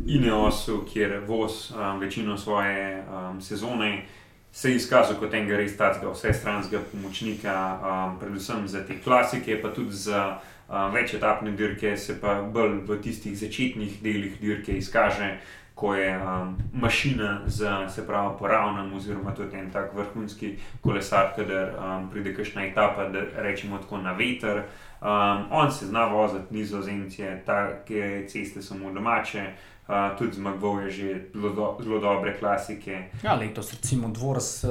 [0.06, 4.06] Ineosu, kjer voz um, večino svoje um, sezone.
[4.52, 9.70] Se je izkazal kot enega res takega vsestranskega pomočnika, um, predvsem za te klasike, pa
[9.74, 15.38] tudi za um, večetapne dirke, se pa bolj v tistih začetnih delih dirke izkaže
[15.78, 21.70] ko je um, mašina za se pravi poravnan, oziroma tudi en tak vrhunski kolesar, kader
[21.78, 24.64] um, pride kakšna etapa, da rečemo tako na veter.
[25.02, 29.54] Um, on se zna voziti nizozemce, take ceste so mu domače.
[29.88, 33.04] Uh, tudi zmagoval je že zelo, zelo dobre klasike.
[33.24, 34.64] Ja, letos recimo dvoriš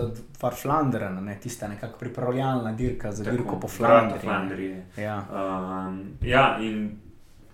[0.43, 4.83] v Flandriju, ne tiste nekako pripravljalna dirka za dirko po Flandriji.
[4.97, 5.23] Ja.
[5.31, 7.06] Um, ja, in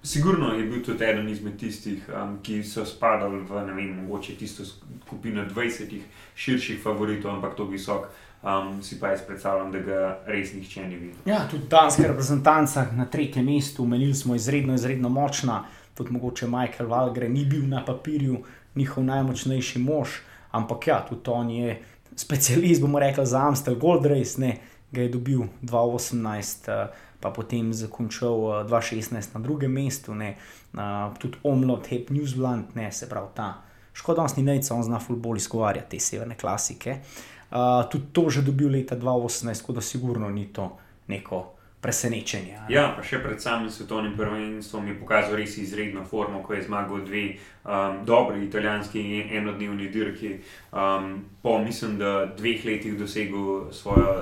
[0.05, 4.35] Sigurno je bil tudi eden izmed tistih, um, ki so spadali v ne vem, mogoče
[4.35, 6.01] tisto skupino 20
[6.35, 8.09] širših favoritov, ampak to visok.
[8.43, 11.21] Um, si pa jaz predstavljam, da ga res nihče ni videl.
[11.31, 15.61] Ja, tudi danska reprezentanca na tretjem mestu, menili smo izredno, izredno močna.
[15.95, 18.41] Tudi mogoče Michael Valgre ni bil na papirju
[18.75, 20.09] njihov najmočnejši mož,
[20.51, 21.79] ampak ja, tudi on je
[22.17, 24.57] specialist, bomo rekli, za Amstel Gold Race, ne,
[24.91, 26.67] ga je dobil 2018.
[26.67, 26.91] Uh,
[27.22, 30.35] pa potem zakončal uh, eh, 2016 na drugem mestu, ne,
[30.74, 33.62] uh, tudi Omlot, Hep Newsland, ne, se pravi ta.
[33.94, 36.98] Škoda, da ni najca, on zna fulbol izgovarjati te severne klasike.
[37.52, 40.72] Uh, tudi to že dobil leta 2018, tako da sigurno ni to
[41.06, 42.52] neko presenečenje.
[42.52, 42.66] Ne?
[42.70, 47.02] Ja, pa še pred samim svetovnim prvenstvom je pokazal res izredno formo, ko je zmagal
[47.02, 47.24] dve
[47.66, 49.02] um, dobri italijanski
[49.35, 50.37] enodnevni dirki.
[50.70, 54.14] Um, po mislim, da dveh letih dosegel svojo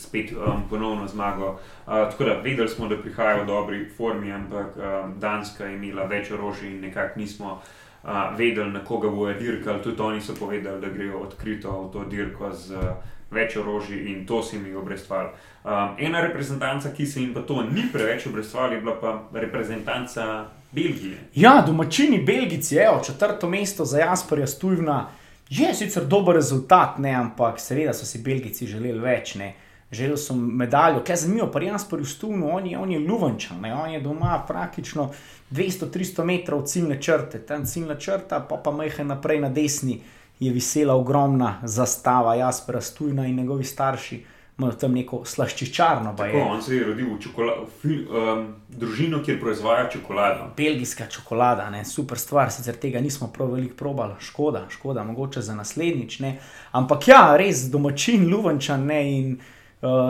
[0.00, 1.50] spet um, ponovno zmago.
[1.50, 6.04] Uh, tako da vedeli smo, da prihajajo v dobri formi, ampak um, Danska je imela
[6.04, 9.82] več orožja in nekako nismo uh, vedeli, na koga bojo dirkali.
[9.82, 12.82] Tudi oni so povedali, da grejo odkrito v to dirko z uh,
[13.30, 15.30] več orožja in to se jim je obrestvalo.
[15.64, 20.46] Um, ena reprezentanca, ki se jim pa to ni preveč obrestvalo, je bila pa reprezentanca
[20.72, 21.18] Belgije.
[21.34, 25.08] Ja, domačini Belgijci, evo, četrto mesto za Jasperja Stujvna.
[25.50, 29.34] Je sicer dober rezultat, ne, ampak seveda so si Belgijci želeli več.
[29.34, 29.54] Ne
[29.90, 33.60] želel sem medaljo, kaj je zanimivo, pa jaz pri Stunu, on je, on je Luvančan,
[33.60, 33.74] ne?
[33.74, 35.10] on je doma praktično
[35.50, 40.00] 200-300 metrov ciljne črte, tam ciljna črta, pa pa majhen naprej na desni
[40.40, 44.24] je visela ogromna zastava Jaspera Stuna in njegovi starši.
[44.58, 46.12] Imajo tam neko slaščičarno.
[46.16, 47.46] Tako, on se je rodil v,
[47.84, 50.50] v um, družino, kjer proizvaja čokolado.
[50.56, 51.84] Belgijska čokolada, ne?
[51.84, 56.18] super stvar, sicer tega nismo prav veliko probali, škoda, škoda, mogoče za naslednjič.
[56.20, 56.34] Ne?
[56.72, 59.32] Ampak ja, res domačin, luvančan ne in.
[59.32, 59.56] Uh,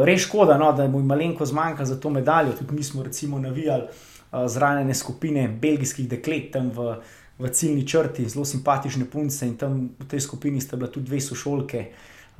[0.05, 2.53] res škoda, no, da mu je malenko zmanjka za to medaljo.
[2.59, 6.97] Tudi mi smo recimo navijali uh, zranjene skupine belgijskih deklet tam v,
[7.39, 11.21] v ciljni črti, zelo simpatične punce in tam v tej skupini sta bila tudi dve
[11.21, 11.87] sošolke.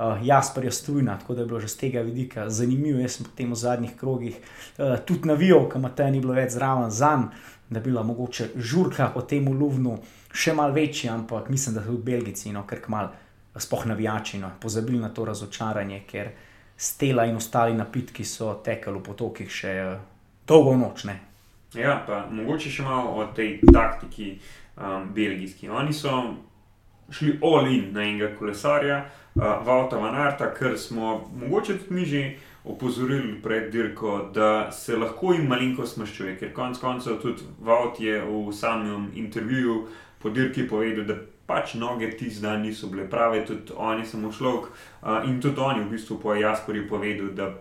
[0.01, 2.99] uh, Jasperja Strujna, tako da je bilo že z tega vidika zanimivo.
[2.99, 6.91] Jaz sem potem v zadnjih krogih uh, tudi navijal, kam te ni bilo več zraven
[6.91, 7.29] za njim,
[7.69, 9.99] da bi bila mogoče žurka o tem uluvnu
[10.33, 13.11] še mal večja, ampak mislim, da tudi Belgijci, no, ker kmal
[13.55, 16.31] spoh navijači, no, pozabili na to razočaranje, ker
[16.81, 19.99] stela in ostali napitki so tekali v potokih še uh,
[20.47, 21.03] dolgo noč.
[21.05, 21.19] Ne.
[21.77, 25.69] Ja, pa mogoče še malo o tej taktiki um, belgijski.
[25.69, 26.09] Oni so
[27.11, 29.03] šli all-in na enega kolesarja,
[29.35, 32.23] uh, Vauta Vanarta, ker smo mogoče tudi mi že
[32.63, 38.19] opozorili pred dirko, da se lahko jim malenkost maščuje, ker konec koncev tudi Vaut je
[38.21, 39.77] v samem intervjuju
[40.21, 41.15] po dirki povedal, da
[41.51, 45.83] pač noge tisti dan niso bile prave, tudi oni samo šlok uh, in tudi oni
[45.83, 47.51] v bistvu po Jasperju povedal, da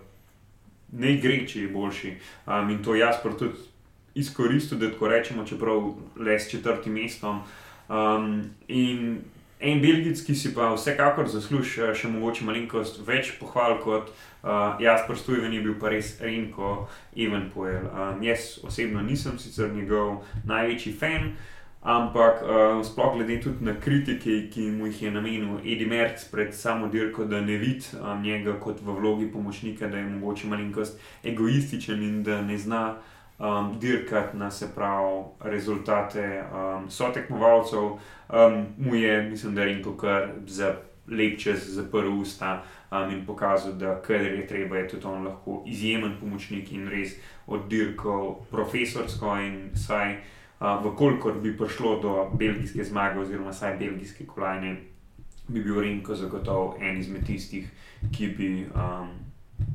[0.93, 2.15] ne gre, če je boljši.
[2.47, 3.67] Um, in to Jasper tudi
[4.15, 7.43] izkoristil, da tako rečemo, čeprav le s četrtim mestom.
[7.91, 9.21] Um, in
[9.61, 15.03] En Belgijc, ki si pa vsekakor zasluži še mogoče malenkost več pohval kot uh, jaz,
[15.05, 17.91] prostujen je bil pa res Renko Evenpoel.
[17.93, 21.35] Um, jaz osebno nisem sicer njegov največji fan,
[21.83, 26.55] ampak uh, sploh glede tudi na kritike, ki mu jih je namenil Edi Merc pred
[26.55, 31.01] samo dirko, da ne vidi um, njega kot v vlogi pomočnika, da je mogoče malenkost
[31.25, 32.97] egoističen in da ne zna
[33.39, 37.97] um, dirkati na se pravi rezultate um, sotekmovalcev.
[38.29, 40.75] Um, mu je, mislim, da je rekel kar za
[41.09, 45.63] lep čas zaprl usta um, in pokazal, da kar je treba, je tudi on lahko
[45.67, 47.17] izjemen pomočnik in res
[47.47, 50.17] oddirkal profesorsko in saj.
[50.61, 54.77] Uh, Vkolikor bi prišlo do belgijske zmage, oziroma vsaj belgijske kolajne,
[55.49, 57.71] bi bil Renko zagotovo en izmed tistih,
[58.13, 59.09] ki bi um,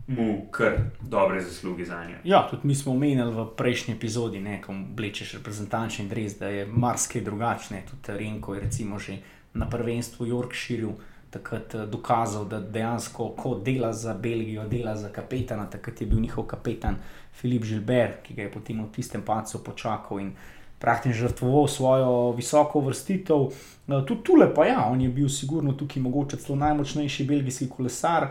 [0.07, 2.17] mu kar dobre zasluge za njo.
[2.23, 7.21] Ja, tudi mi smo omenili v prejšnji epizodi, ko blečeš reprezentančni dres, da je marsikaj
[7.21, 7.81] drugačne.
[7.89, 9.17] Tudi Renko je recimo že
[9.53, 10.93] na prvenstvu Yorkshireu
[11.29, 16.19] takrat eh, dokazal, da dejansko, ko dela za Belgijo, dela za kapetana, takrat je bil
[16.19, 16.95] njihov kapetan
[17.33, 20.31] Filip Žilber, ki ga je potem v tistem pacu počakal in
[20.79, 23.47] praktično žrtvoval svojo visoko vrstitev.
[23.87, 28.27] Eh, tudi tule pa ja, on je bil sigurno tukaj mogoče celo najmočnejši belgijski kolesar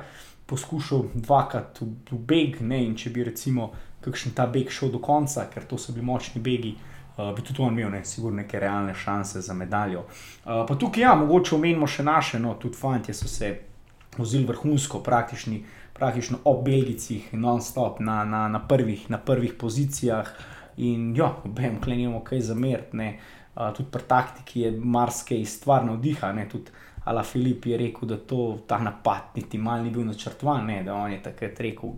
[0.46, 3.70] poskušal dvakrat v, v beg, ne, in če bi recimo
[4.04, 6.74] kakšen ta beg šel do konca, ker to so bili močni begi,
[7.16, 8.02] uh, bi tudi on imel ne,
[8.42, 10.04] neke realne šanse za medaljo.
[10.44, 13.54] Uh, pa tukaj, ja, mogoče omenimo še naše, no, tudi fanti so se
[14.18, 15.62] vozili vrhunsko, praktični,
[15.96, 20.28] praktično ob Belgicih, non-stop na, na, na, prvih, na prvih pozicijah.
[20.76, 26.32] In ja, obem, klenimo kaj za mer, uh, tudi pri taktiki je marsikaj stvar navdiha,
[26.32, 26.70] ne, tudi
[27.04, 30.94] Ala Filip je rekel, da to, ta napad niti mal ni bil načrtovan, ne, da
[30.94, 31.90] on je takrat rekel,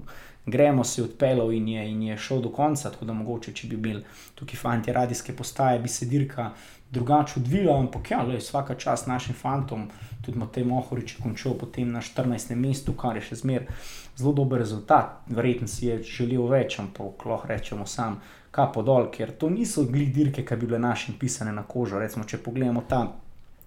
[0.46, 2.90] gremo se odpeljal in, in je šel do konca.
[2.90, 4.00] Tako da mogoče, če bi bil
[4.34, 6.50] tukaj fanti radijske postaje, bi se dirka
[6.96, 9.86] drugače odvila, ampak ja, le, vsaka čas našim fantom,
[10.24, 12.56] tudi Matej Mohorič je končal potem na 14.
[12.58, 13.68] mestu, kar je še zmer
[14.16, 15.20] zelo dober rezultat.
[15.28, 18.18] Verjetno si je želel več, ampak lahko rečemo sam.
[18.50, 22.00] Kapo dol, ker to niso glih dirke, ki bi bile našim pisane na kožo.
[22.00, 23.04] Recimo, če pogledamo ta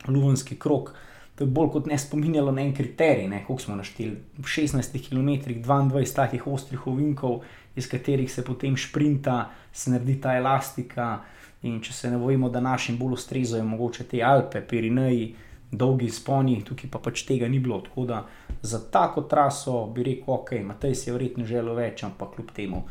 [0.08, 0.96] luvenski krok,
[1.36, 6.16] to je bolj kot ne spominjalo na en kriterij, kako smo našteli 16 km, 22
[6.16, 7.44] takih ostrih ovinkov,
[7.76, 11.20] iz katerih se potem sprinta, se naredi ta elastika.
[11.68, 15.34] In če se ne bojimo, da našim bolj ustrezajo mogoče te Alpe, Pirineji,
[15.72, 17.82] dolgi sponi, tukaj pa pač tega ni bilo.
[17.86, 18.22] Tako da
[18.62, 22.86] za tako traso bi rekel, ok, Matej si je verjetno želel več, ampak kljub temu,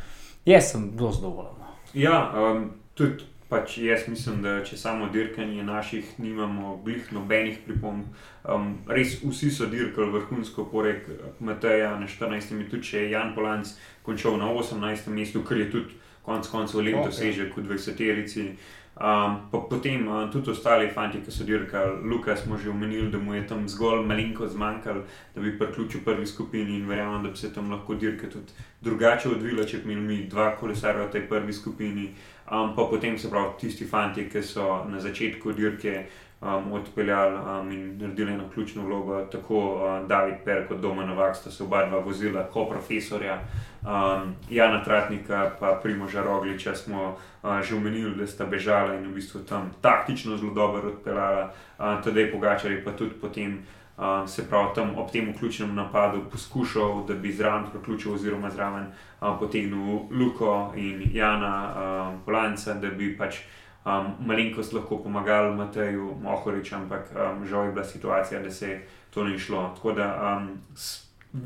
[0.47, 1.59] jaz sem zelo zadovoljen.
[1.59, 1.75] No.
[1.95, 8.11] Ja, um, tudi Pač jaz mislim, da če samo dirkanje naših nimamo, blih nobenih pripomb.
[8.45, 11.07] Um, res vsi so dirkali vrhunsko, porek
[11.41, 12.53] Mateja na 14.
[12.59, 13.73] mestu, tudi če je Jan Polanc
[14.05, 15.09] končal na 18.
[15.17, 15.97] mestu, kar je tudi
[16.29, 18.51] konec koncev lep dosežek v 20-terici.
[18.99, 23.19] Um, pa potem um, tudi ostali fanti, ki so dirkali, Luka smo že omenili, da
[23.19, 27.39] mu je tam zgolj malenko zmanjkalo, da bi priključil prvi skupini in verjamem, da bi
[27.39, 31.53] se tam lahko dirka tudi drugače odvila, če bi imeli dva kolesarja v tej prvi
[31.53, 32.09] skupini.
[32.51, 36.09] Um, pa potem se pravi tisti fanti, ki so na začetku dirke
[36.41, 41.37] um, odpeljali um, in naredili eno ključno vlogo, tako uh, David Per kot Doma Novak,
[41.37, 43.39] sta se oba dva vozila, kot profesorja.
[43.83, 49.15] Um, Jana Tratnika in Primoža Rogliča smo uh, že omenili, da sta bežala in v
[49.15, 53.59] bistvu tam taktično zelo dobro odpeljala, uh, tudi Pogačari pa tudi potem.
[53.99, 58.85] Uh, se pravi, tam ob tem ključnem napadu poskušal, da bi zraven priključil, oziroma zraven
[58.87, 63.41] uh, potegnil Luko in Jana uh, Polanca, da bi pač
[63.85, 69.25] um, malenkost lahko pomagali Mateju Mohoriču, ampak um, žal je bila situacija, da se to
[69.25, 69.73] ni šlo.
[69.77, 70.59] Tako da um,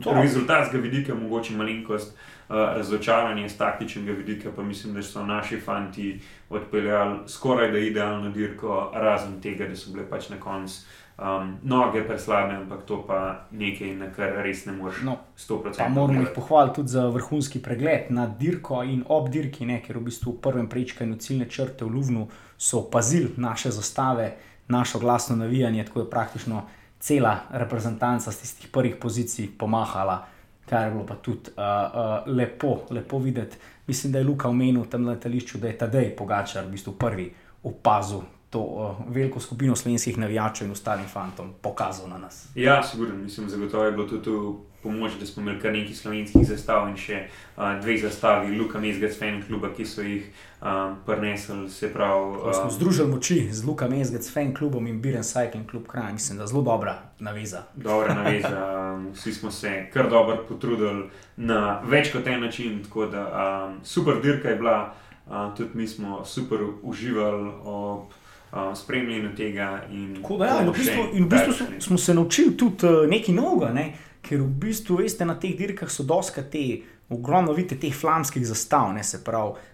[0.03, 0.13] To.
[0.15, 2.19] Rezultatskega vidika, mogoče malenkost
[2.49, 6.21] razočaranje, z taktičnega vidika, pa mislim, da so naši fanti
[6.51, 10.83] odpeljali skoraj da idealno dirko, razen tega, da so bile pač na koncu
[11.19, 15.03] um, noge preslabe, ampak to pa nekaj, na kar res ne moreš.
[15.07, 15.89] No, 100%.
[15.89, 20.07] Moramo jih pohvaliti tudi za vrhunski pregled na dirko in ob dirki, ne, ker v
[20.09, 22.29] bistvu v prvem prečkanju ciljne črte v Luvnu
[22.59, 24.33] so opazili naše zastave,
[24.69, 26.63] našo glasno navijanje, tako je praktično
[27.03, 30.27] cela reprezentanca z tistih prvih pozicij pomahala.
[30.67, 33.57] Kar je bilo pa tudi uh, uh, lepo, lepo videti.
[33.87, 37.33] Mislim, da je Luka omenil tam na letališču, da je Tadej Pogačar v bistvu prvi
[37.63, 38.23] opazil
[38.53, 42.49] to uh, veliko skupino slovenskih navijačev in ostalim fantom pokazal na nas.
[42.55, 46.89] Ja, sigurno, mislim, zagotovo je bilo tudi pomoč, da smo imeli kar nekaj slovenskih zastav
[46.91, 47.23] in še
[47.57, 50.29] uh, dve zastavi, Luka Mezgec, fan kluba, ki so jih
[50.61, 51.57] um, prenesli.
[51.65, 56.39] Uh, smo združili moči z Luka Mezgec, fan klubom in Biren Cycling Club Kraj, mislim,
[56.39, 57.65] da je zelo dobra naveza.
[57.75, 58.57] Dobra naveza,
[58.95, 63.81] um, vsi smo se kar dobro potrudili na več kot en način, tako da um,
[63.85, 64.81] super dirka je bila,
[65.27, 67.53] uh, tudi mi smo super uživali.
[67.65, 68.21] Ob,
[68.53, 69.83] uh, spremljanju tega.
[70.17, 73.09] Tako da, ja, in v bistvu, in v bistvu smo, smo se naučili tudi uh,
[73.11, 73.93] nekaj novega, ne?
[74.23, 76.83] ker v bistvu, veste, na teh dirkah so doska te,
[77.13, 79.71] ogromno vidite teh flamskih zastav, ne se pravi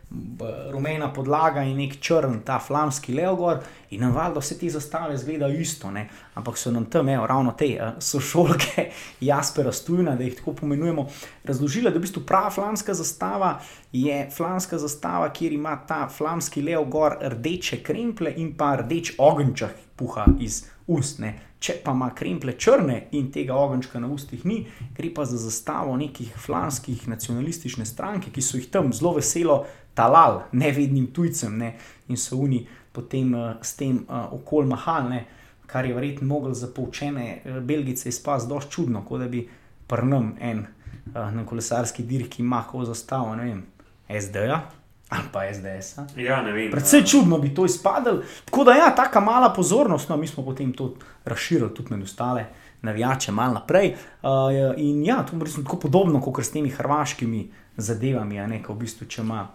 [0.70, 3.58] rumena podlaga in nek črn, ta flamski leogor,
[3.90, 6.06] in nam valjda vse te zastave izgledajo isto, ne?
[6.34, 8.86] ampak so nam tam, evo, ravno te uh, sošolke,
[9.28, 11.06] Jaspera Stujna, da jih tako pomenujemo,
[11.44, 13.58] razložile, da v bistvu prava flamska zastava
[13.92, 20.24] je flamska zastava, kjer ima ta flamski leogor rdeče kremple in pa rdeč ogenčah puha
[20.40, 21.34] iz ustne.
[21.58, 24.60] Če pa ima kremple črne in tega ogenčka na ustih ni,
[24.94, 29.64] gre pa za zastavo nekih flamskih nacionalističnih strank, ki so jih tam zelo veselo
[29.98, 31.72] talal, nevednim tujcem, ne,
[32.08, 32.62] in so oni
[32.94, 35.24] potem uh, s tem uh, okol mahali,
[35.66, 39.42] kar je verjetno moglo za poučene uh, Belgice izpasti dosti čudno, kot da bi
[39.90, 43.64] prnem en uh, na kolesarski dirki mahal zastavo, ne vem,
[44.08, 44.62] SD-ja.
[45.08, 45.98] Ali pa SDS.
[45.98, 46.20] -a.
[46.20, 46.70] Ja, ne vem.
[46.70, 48.22] Predvsej čudno bi to izpadlo.
[48.44, 50.94] Tako da, ja, tako mala pozornost, no, mi smo potem to
[51.24, 52.46] razširili tudi med ostale
[52.82, 53.94] navijače, malo naprej.
[54.22, 54.28] Uh,
[54.76, 58.78] in ja, to je tako podobno kot s temi hrvaškimi zadevami, a ne, ko v
[58.78, 59.48] bistvu če ima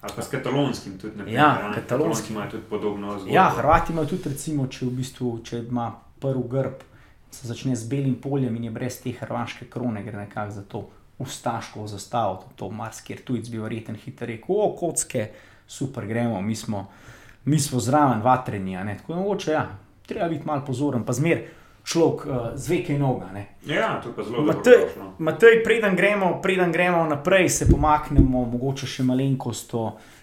[0.00, 1.32] Ali pa s katalonskim tudi ne.
[1.32, 3.34] Ja, katalonski imajo tudi podobno zgodbo.
[3.34, 5.90] Ja, Hrvati imajo tudi, recimo, če, v bistvu, če ima
[6.22, 6.84] prvi grb,
[7.30, 10.84] se začne z belim poljem in je brez te hrvaške krone, gre nekako za to
[11.18, 12.36] ustaško zastavo.
[12.36, 15.30] To, to marsikjer tujci bi verjeten hitro rekel, o, kocke,
[15.66, 16.86] super, gremo, mi smo,
[17.44, 18.76] mi smo zraven, vatreni.
[18.98, 19.68] Tako da mogoče, ja,
[20.06, 21.46] treba biti malo pozoren, pa zmeraj
[21.88, 23.30] človek uh, z veke noga.
[23.66, 25.12] Ja, to je zelo dobro.
[25.18, 30.17] Matej, preden gremo, preden gremo naprej, se pomaknemo, mogoče še malenkost o uh,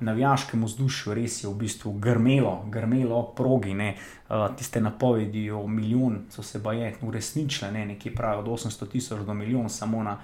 [0.00, 3.74] navijaškem vzdušju, res je v bistvu grmelo, grmelo progi.
[3.74, 7.86] Uh, tiste napovedi o milijon so se baje uresničile, ne?
[7.86, 10.18] nekje pravijo od 800 tisoč do milijon, samo na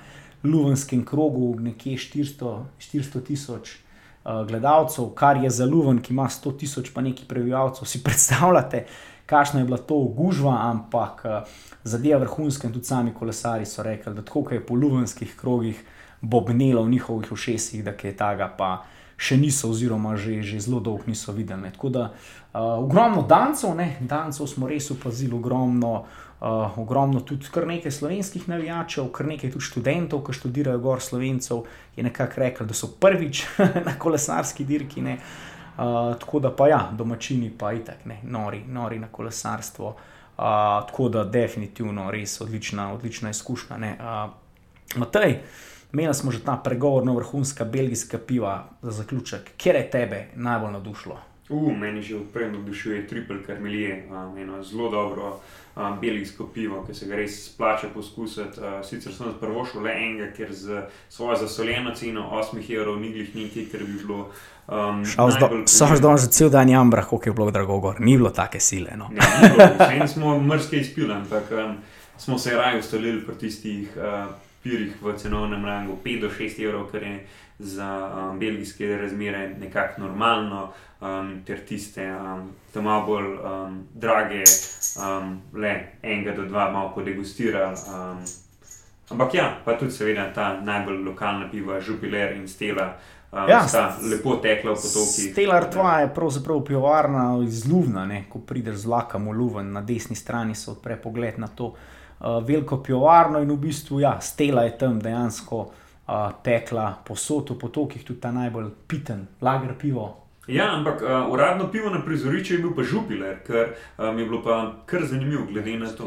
[0.45, 3.77] Luvenskem krogu, nekje 400 tisoč.
[4.49, 9.17] Gledalcev, kar je za Luven, ki ima 100 tisoč, pa nekaj prebivalcev, si predstavljate, uh,
[9.27, 11.31] kakšna je bila to gužva, ampak uh,
[11.85, 15.85] zadeva vrhunska in tudi sami kolesari so rekli, da tako je po luvenskih krogih
[16.21, 18.85] bobnelo v njihovih ušesih, da je tega pa
[19.17, 21.73] še niso, oziroma že, že zelo dolgo niso videli.
[21.73, 26.05] Tako da uh, ogromno dancov, ne, dancov smo res opazili, ogromno.
[26.37, 31.63] Uh, ogromno tudi kar nekaj slovenskih navijačev, kar nekaj tudi študentov, ki študirajo gor slovencev,
[31.97, 33.47] je nekako rekel, da so prvič
[33.89, 35.01] na kolesarski dirki.
[35.01, 35.17] Uh,
[35.77, 39.89] Uh, tako da pa ja, domačini pa itak, ne, nori, nori na kolesarstvo.
[39.89, 40.45] Uh,
[40.89, 43.77] tako da definitivno res odlična, odlična izkušnja.
[43.77, 44.31] Uh,
[44.97, 45.39] Matej,
[45.93, 49.57] imeli smo že ta pregovor na vrhunska belgijska piva za zaključek.
[49.57, 51.21] Kje je tebe najbolj navdušilo?
[51.49, 55.41] Uh, meni že odprej navdušuje Triple Carmelije, um, eno zelo dobro
[55.77, 58.59] um, belgijsko pivo, ki se ga res splača poskusiti.
[58.59, 63.13] Uh, sicer sem prvo šel le enega, ker z svojo zasoljeno ceno 8 evrov ni
[63.13, 64.31] glih nekaj, ker bi bilo.
[64.67, 65.05] Um,
[65.67, 68.97] Sam že danes cel dan jambra, koliko je bilo drago gor, ni bilo take sile.
[68.97, 69.11] No.
[69.15, 71.77] Ne, smo mrske izpili, ampak um,
[72.19, 74.35] smo se raje ustalili pri tistih uh,
[74.67, 77.23] pirih v cenovnem rangu 5 do 6 evrov, kar je
[77.59, 84.43] za um, belgijske razmere nekako normalno, um, ter tiste um, tam malo bolj um, drage,
[84.99, 87.77] um, le enega do dva, malo podegustirali.
[87.95, 88.25] Um,
[89.11, 92.97] ampak ja, pa tudi seveda ta najbolj lokalna piva, Jupiler in Stela.
[93.33, 93.63] Um, ja,
[94.11, 95.33] lepo tekla v potokih.
[95.33, 98.25] Stelar tva je pravzaprav pivovarna iz Luvna, ne?
[98.29, 101.75] ko prideš z vlakom v Luven, na desni strani so odpre pogled na to
[102.21, 108.05] veliko pivovarno in v bistvu ja, Stela je tam dejansko uh, tekla posod v potokih,
[108.05, 110.17] tudi ta najbolj piten, lager pivo.
[110.49, 114.43] Ja, ampak uh, uradno pivo na prizorišču je bil pa Župiler, ker um, je bilo
[114.43, 116.07] pa kar zanimivo, glede na to.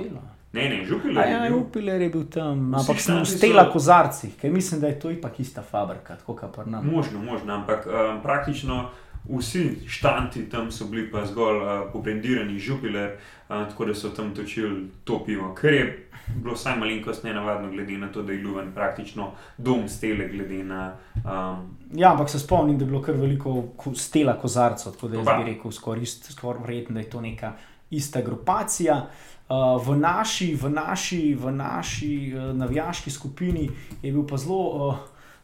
[0.54, 1.58] Ne, ne, Župiler je Ja, bil.
[1.58, 5.12] Jupiler je bil tam, ampak sem štanti so- stela kozarci, ker mislim, da je to
[5.12, 6.88] ipak ista fabrika, kot pa nam.
[6.88, 8.90] Možno, možno, ampak um, praktično
[9.38, 13.12] vsi štanti tam so bili pa zgolj uh, pobrendirani župiler,
[13.50, 17.98] uh, tako da so tam točili to pivo, kar je bilo vsaj malenkost nenavadno, glede
[17.98, 20.94] na to, da je Ljuven praktično dom stele, glede na.
[21.16, 25.18] Um, Ja, ampak se spomnim, da je bilo kar veliko ko- stela kozarcev, tako da
[25.18, 25.38] jaz Oba.
[25.38, 27.54] bi rekel, skoraj skoraj verjetno, da je to neka
[27.90, 29.08] ista grupacija.
[29.50, 33.70] Uh, v naši, v naši, v naši uh, navijaški skupini
[34.02, 34.96] je bil pa zelo, uh,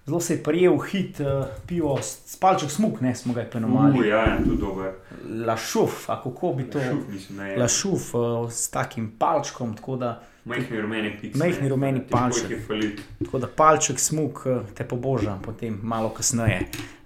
[0.05, 3.99] zelo se je prijel hit uh, pivo, spalček smuk, ne smo ga imenovali.
[3.99, 4.91] Uj, ja, je tudi dober.
[5.45, 6.79] Lašuf, a kako bi to?
[6.79, 7.57] Šuf, mislim, da je.
[7.59, 11.39] Lašuf uh, s takim palčkom, tako da, Majhni rumeni piks.
[11.39, 12.67] Majhni rumeni palček.
[13.23, 16.59] tako da palček smuk uh, te poboža, potem malo kasneje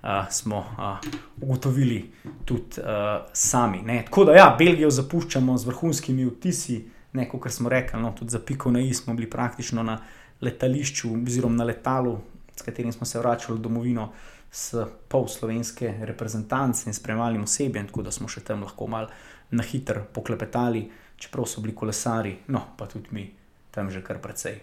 [0.04, 1.10] uh, smo uh,
[1.42, 2.12] ugotovili
[2.46, 2.86] tudi uh,
[3.34, 3.82] sami.
[3.82, 4.04] Ne.
[4.06, 6.82] Tako da, ja, Belgijo zapuščamo z vrhunskimi vtisi,
[7.14, 10.02] ne, kot smo rekli, no, tudi za piko na i smo bili praktično na
[10.42, 12.18] letališču, oziroma na letalu,
[12.60, 14.12] s katerim smo se vračali v domovino.
[14.52, 19.12] S pol slovenske reprezentance in spremljalnim osebjem, tako da smo še tam lahko malo
[19.52, 20.88] na hitro poklepetali,
[21.22, 23.30] čeprav so bili kolesari, no pa tudi mi
[23.72, 24.58] tam že kar precej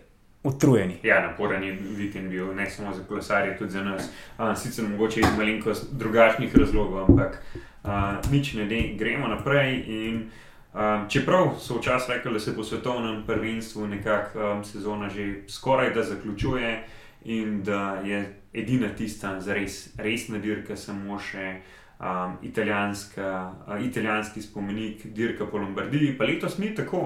[0.46, 0.98] utrujeni.
[1.02, 4.10] Ja, naporen je vikend bil, ne samo za kolesarje, tudi za nas.
[4.38, 7.90] Uh, sicer mogoče iz malenkost drugačnih razlogov, ampak uh,
[8.30, 9.82] nič ne de, gremo naprej.
[9.86, 10.30] In,
[10.74, 15.94] um, čeprav so včasih rekli, da se po svetovnem prvenstvu nekako um, sezona že skoraj
[15.94, 16.84] da zaključuje
[17.26, 18.20] in da je
[18.52, 21.60] edina tista zares resna dirka samo še.
[21.96, 26.98] Um, italijanska, uh, italijanski spomenik, dirka po Lombardiji, pa letos ni tako.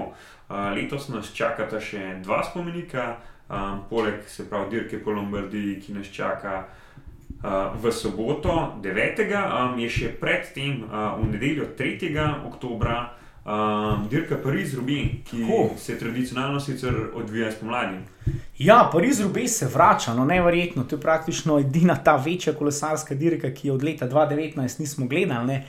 [0.49, 3.05] Uh, letos nas čakata še dva spomenika,
[3.47, 9.23] um, poleg se pravi dirke po Lombardiji, ki nas čaka uh, v soboto 9.
[9.31, 12.11] Um, je še predtem uh, v nedeljo 3.
[12.51, 13.20] oktobra
[13.51, 15.70] um, dirka Pariz-Rubi, ki Tako.
[15.78, 17.96] se tradicionalno sicer odvija spomladi.
[18.59, 20.84] Ja, Pariz Rubej se vrača, no neverjetno.
[20.84, 25.46] To je praktično edina ta večja kolesarska dirka, ki jo od leta 2019 nismo gledali.
[25.46, 25.66] Ne.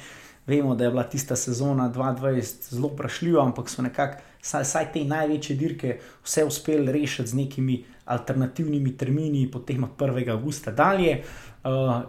[0.48, 5.04] Vemo, da je bila tista sezona 2020 zelo vprašljiva, ampak so nekako vsaj, vsaj te
[5.04, 10.32] največje dirke vse uspeli rešiti z nekimi alternativnimi termini, potem od 1.
[10.32, 11.20] avgusta dalje.
[11.20, 11.51] Uh,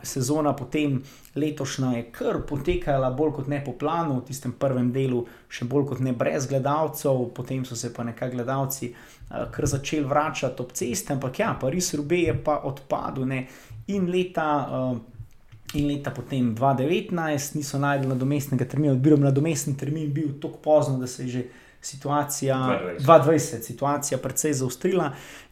[0.02, 1.02] sezona potem
[1.34, 5.86] letošnja je kar potekala bolj kot ne po planu, v tistem prvem delu še bolj
[5.90, 10.72] kot ne brez gledalcev, potem so se pa nekako gledalci uh, kar začeli vračati ob
[10.72, 13.46] ceste, ampak ja, Pariz Rubej je pa odpadel ne?
[13.88, 14.50] in leta.
[14.68, 15.08] Uh,
[15.72, 21.06] In leta potem 2019 niso najdli nadomestnega termina, je nadomestni termin, bil tako pozno, da
[21.06, 21.42] se je že
[21.80, 22.58] situacija
[23.00, 23.06] 2020.
[23.06, 25.06] 2020, situacija precej zaustrila,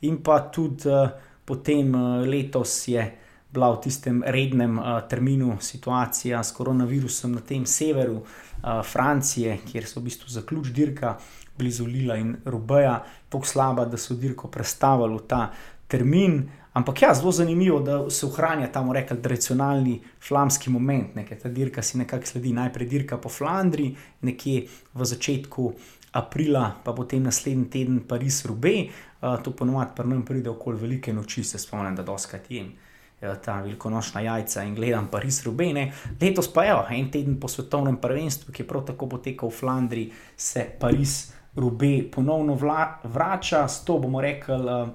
[0.05, 1.09] in pa tudi uh,
[1.45, 3.07] potem uh, letos je
[3.53, 9.87] bila v tistem rednem uh, terminu situacija s koronavirusom na tem severu uh, Francije, kjer
[9.87, 11.17] so v bistvu zaključ dirka
[11.59, 15.51] blizu Lila in Rubeja, tako slaba, da so dirko prestavili v ta
[15.89, 16.43] termin.
[16.73, 21.41] Ampak ja, zelo zanimivo, da se ohranja ta, bomo rekli, tradicionalni flamski moment, ne, ker
[21.43, 22.53] ta dirka si nekako sledi.
[22.55, 25.73] Najprej dirka po Flandriji, nekje v začetku
[26.13, 28.87] aprila, pa potem naslednji teden Pariz, Rubej.
[29.21, 32.90] Uh, to ponovadi pri nam pride okoli velike noči, se spomnim, da doskrat jem eh,
[33.21, 35.93] ta velikonočna jajca in gledam Pariz, Rubej.
[36.21, 40.13] Letos pa je en teden po svetovnem prvenstvu, ki je prav tako potekal v Flandriji,
[40.37, 44.55] se Pariz, Rubej ponovno vla, vrača, s to bomo rekli.
[44.55, 44.89] Uh,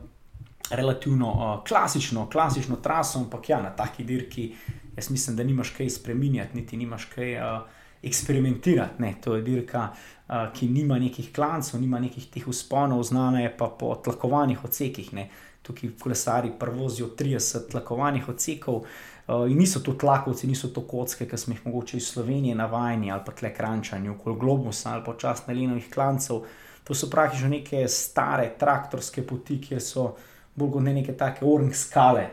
[0.72, 4.54] relativno uh, klasično, klasično traso, ampak ja, na taki dirki,
[4.96, 7.62] jaz mislim, da nimaš kaj spremenjati, niti nimaš kaj uh,
[8.04, 9.02] eksperimentirati.
[9.02, 9.14] Ne.
[9.24, 9.90] To je dirka,
[10.28, 15.14] uh, ki nima nekih klancev, nima nekih teh usponov, znana je pa po tlakovanih odsekih.
[15.14, 15.30] Ne.
[15.66, 18.84] Tukaj kolesari prevozijo 30 tlakovanih odsekov.
[19.26, 23.12] Uh, in niso to tlakovci, niso to kocke, ki smo jih mogoče iz Slovenije navajeni
[23.12, 26.46] ali pa tle krančanju, okoli globusa ali pa čas nalinovih klancev.
[26.84, 30.12] To so praktično neke stare traktorske poti, kjer so
[30.56, 32.28] bolj kot ne neke take orng skale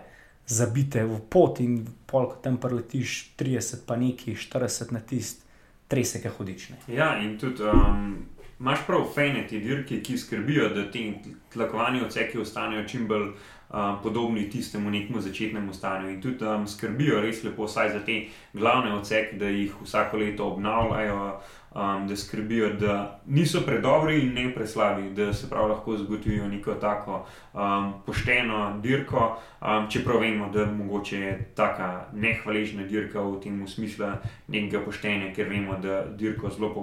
[0.46, 5.44] zabite v pot in pol, ko tam preletiš 30, pa neki 40 na tist,
[5.88, 6.76] treseke hodične.
[6.88, 8.16] Ja, in tudi um,
[8.62, 11.14] imaš prav fejne te dirke, ki skrbijo, da ti
[11.52, 16.10] tlakovani odseki ostanejo čim bolj uh, podobni tistemu nekemu začetnemu stanju.
[16.10, 18.20] In tudi um, skrbijo res lepo, vsaj za te
[18.52, 21.40] glavne odseke, da jih vsako leto obnavljajo.
[21.74, 26.74] Um, da skrbijo, da niso predobri in ne preslabi, da se prav lahko zagotovijo neko
[26.74, 29.36] tako um, pošteno dirko.
[29.60, 34.06] Um, čeprav vemo, da mogoče je taka nehvaležna dirka v tem smislu
[34.48, 36.74] nekega poštenja, ker vemo, da dirko zelo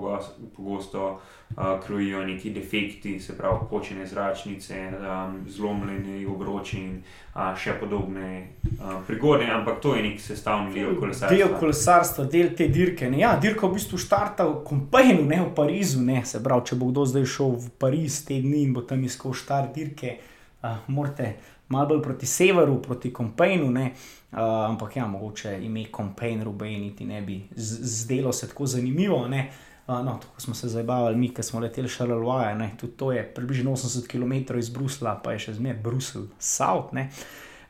[0.56, 1.20] pogosto,
[1.58, 7.02] uh, krojijo neki defekti, se pravi počene zračnice, um, zlomljene obroči in
[7.36, 8.48] uh, še podobne
[8.80, 11.38] uh, prigode, ampak to je nek sestavni del kolesarstva.
[11.38, 13.10] Del kolesarstva, del te dirke.
[13.10, 13.20] Ne?
[13.20, 16.02] Ja, dirka v bistvu štarta v Kompajnu, ne v Parizu.
[16.02, 16.24] Ne?
[16.26, 19.36] Se pravi, če bo kdo zdaj šel v Pariz te dni in bo tam iskal
[19.36, 20.16] štart dirke,
[20.64, 21.34] uh, morate
[21.70, 23.68] malo bolj proti severu, proti Kompajnu.
[23.76, 29.28] Uh, ampak ja, mogoče ime Kompajn, Rubej, niti ne bi zdelo se tako zanimivo.
[29.28, 29.50] Ne?
[29.90, 33.74] No, tako smo se zabavali, mi, ki smo leteli še Lalvaja, tudi to je približno
[33.74, 36.94] 80 km iz Brusla, pa je še zmeraj Bruselj, South.
[36.94, 37.08] Ne.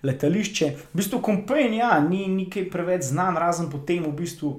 [0.03, 4.51] Letališče, v bistvu Kompejn, ja, ni nekaj preveč znan, razen po tem, v bistvu,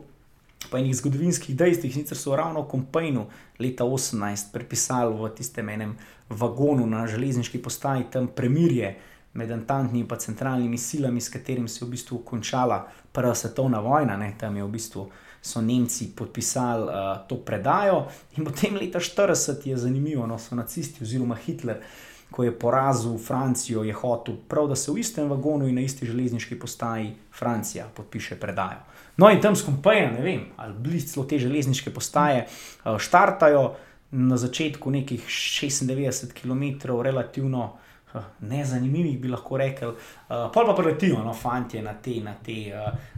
[0.71, 3.27] pa enih zgodovinskih dejstvih, sicer so ravno Kompejnu
[3.59, 5.97] leta 18 prepisali v tistem enem
[6.29, 8.97] vagonu na železniški postaji tam premirje
[9.33, 14.17] med antantnimi in centralnimi silami, s katerim se je v bistvu končala prva svetovna vojna,
[14.17, 15.09] ne, tam je v bistvu
[15.43, 18.07] so Nemci podpisali uh, to predajo,
[18.37, 21.81] in potem leta 40 je zanimivo, no, so nacisti oziroma Hitler,
[22.31, 26.07] ko je porazil Francijo, je hotel prav, da se v istem vagonu in na isti
[26.07, 28.90] železniški postaji Francija podpiše predajo.
[29.17, 33.75] No, in tam skupaj, ne vem, ali blizu te železniške postaje, uh, štartajo
[34.11, 37.77] na začetku nekih 96 km, relativno
[38.41, 39.93] nezanimivih, bi lahko rekel.
[39.95, 42.57] Uh, pol pa preletijo, no, fanti, na te, na te,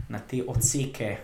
[0.09, 1.15] na te odseke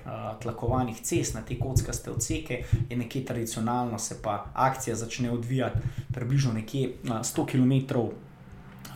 [0.41, 5.79] tlakovanih cest, na te kockaste odseke, in nekje tradicionalno se pa akcija začne odvijati
[6.13, 8.09] približno nekje uh, 100 km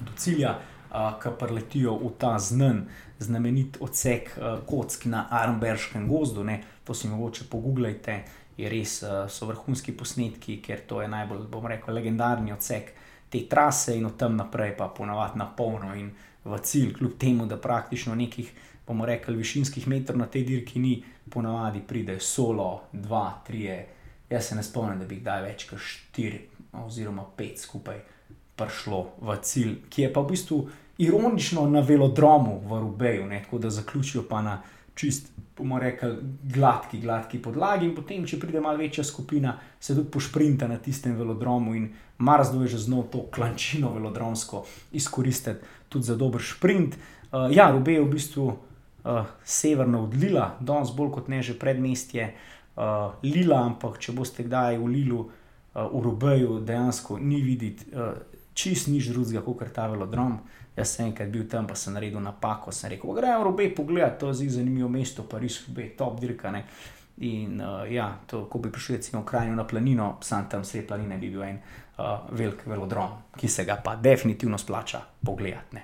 [0.02, 0.58] do cilja,
[0.94, 2.86] uh, ki preletijo v ta znen.
[3.20, 6.62] Znamenit odsek uh, kock na Armberškem gozdu, ne?
[6.84, 8.24] to si mogoče pogooglejte,
[8.58, 12.94] je res uh, so vrhunski posnetki, ker to je najbolj, bom rekel, legendarni odsek
[13.34, 16.12] te trase in od tam naprej pa ponavadi na polno in
[16.46, 18.52] v cilj, kljub temu, da praktično nekih,
[18.88, 20.98] bomo rekli, višinskih metrov na tej dirki ni,
[21.30, 23.66] ponavadi pride solo, dva, tri.
[24.30, 26.42] Jaz se ne spomnim, da bi kdaj več kot štiri
[26.84, 28.02] oziroma pet skupaj
[28.56, 30.58] prišlo v cilj, ki je pa v bistvu
[30.98, 33.42] ironično na velodromu v Rubeju, ne?
[33.44, 34.62] tako da zaključijo pa na
[34.96, 37.86] čist, bomo rekli, gladki, gladki podlagi.
[37.86, 42.62] In potem, če pride malo večja skupina, se tudi pošprinta na tistem velodromu in marzdo
[42.62, 46.96] je že znov to klančino velodromsko izkoristiti tudi za dober sprint.
[47.32, 51.58] Uh, ja, Rube je v bistvu uh, severno od Lila, danes bolj kot ne že
[51.60, 52.34] predmestje
[52.76, 58.14] uh, Lila, ampak če boste kdaj v Lilu, uh, v Rubeju, dejansko ni videti uh,
[58.54, 60.40] čist nič drugega kot ta velodrom.
[60.76, 62.72] Jaz sem enkrat bil tam, pa sem naredil napako.
[62.74, 66.52] Sem rekel, gremo robe pogledati, to je zelo zanimivo mesto, pa res robe, top dirka.
[66.52, 66.64] Ne?
[67.18, 70.88] In uh, ja, to, ko bi prišli recimo v krajino na planino, sam tam sred
[70.90, 71.60] planine bi bil en
[71.98, 75.78] uh, velik velodrom, ki se ga pa definitivno splača pogledati.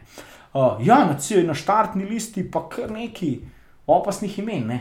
[0.54, 3.36] Uh, ja, na, na štartni listi pa kar neki
[3.86, 4.66] opasnih imen.
[4.68, 4.80] Ne?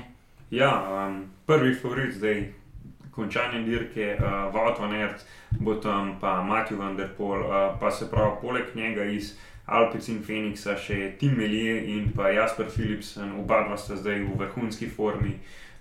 [0.50, 2.48] Ja, um, prvi favorit zdaj.
[3.12, 5.20] Končanje dirke, uh, Vodva Nerd,
[5.58, 9.32] bo tam pa Matthew Van Der Poel, uh, pa se pravi, poleg njega iz
[9.68, 14.36] Alpic in Phoenixa, še Tim Melije in pa Jasper Philipsen, oba dva sta zdaj v
[14.40, 15.38] vrhunski formi.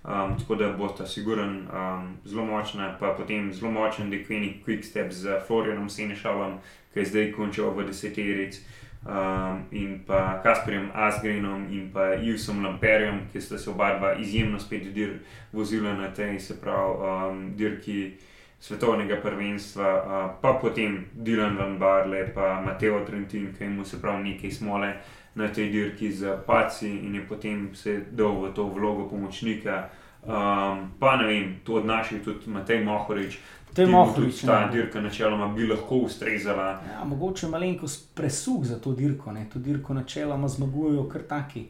[0.08, 4.86] Um, tako da bo ta siguren, um, zelo močna, pa potem zelo močen dekvenik Quick
[4.86, 6.60] Step z Florianom Senešalom,
[6.94, 8.62] ki je zdaj končal v deseterici,
[9.04, 14.60] um, in pa Kasperjem Asgrenom in pa Jusom Lamperjem, ki sta se oba dva izjemno
[14.60, 15.20] spet dir
[15.52, 18.14] vozila na tej, se pravi, um, dirki
[18.60, 24.52] svetovnega prvenstva, pa potem Dylan Van Barle, pa Mateo Trentin, ki mu se pravi nekaj
[24.52, 24.94] smole
[25.36, 29.90] na tej dirki z Paci in je potem se dal v to vlogo pomočnika.
[30.28, 33.38] Um, pa ne vem, to od naših tudi Matej Mohorič.
[33.74, 34.42] To je Mohorič.
[34.42, 34.68] Ta ja.
[34.68, 36.82] dirka načeloma bi lahko ustrezala.
[36.92, 39.46] Ja, mogoče malenkost presuh za to dirko, ne?
[39.54, 41.68] to dirko načeloma zmagujejo kar taki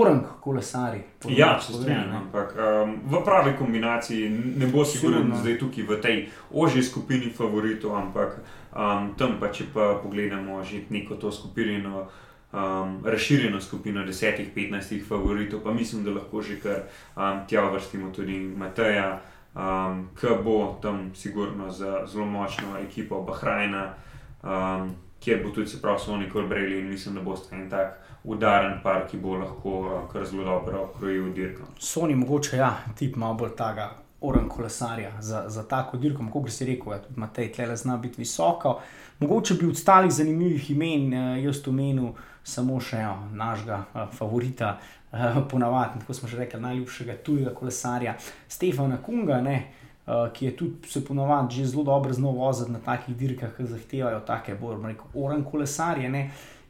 [0.00, 1.00] orang kolesari.
[1.28, 6.00] Ja, se strinjam, ampak um, v pravi kombinaciji ne bo si govoril zdaj tukaj v
[6.00, 6.16] tej
[6.50, 8.40] ožji skupini favoritov, ampak
[8.72, 12.08] um, tam pa če pa pogledamo že neko to skupino.
[12.52, 16.82] Um, razširjeno skupino 10-15 favoritov, pa mislim, da lahko že kar
[17.16, 19.22] um, tja vrstimo tudi Mateja,
[19.56, 23.94] um, ki bo tam sigurno za zelo močno ekipo Bahrajna,
[24.42, 24.92] um,
[25.24, 28.78] kjer bo tudi se prav Sony Corbrelli in mislim, da bo sta en tak udaren
[28.82, 31.66] par, ki bo lahko eh, kar zelo dobro krojil dirko.
[31.78, 33.90] Sony mogoče, ja, tip malo bolj tega.
[34.22, 38.20] Oren kolesarja za, za tako dirko, kot si rekel, ja, tudi Matej, tle zna biti
[38.22, 38.76] visoko.
[39.18, 42.12] Mogoče bi od stalih zanimivih imen, eh, jaz omenil
[42.44, 44.72] samo še ja, našega uh, favorita,
[45.12, 48.16] uh, ponavadi, kot smo že rekli, najljubšega tujega kolesarja,
[48.50, 49.54] Stefana Kunga, ne,
[50.06, 53.68] uh, ki je tudi se ponavadi že zelo dobro znal voziti na takih dirkah, ki
[53.70, 56.10] zahtevajo take, bolj rekel, oren kolesarje.
[56.10, 56.24] Ne.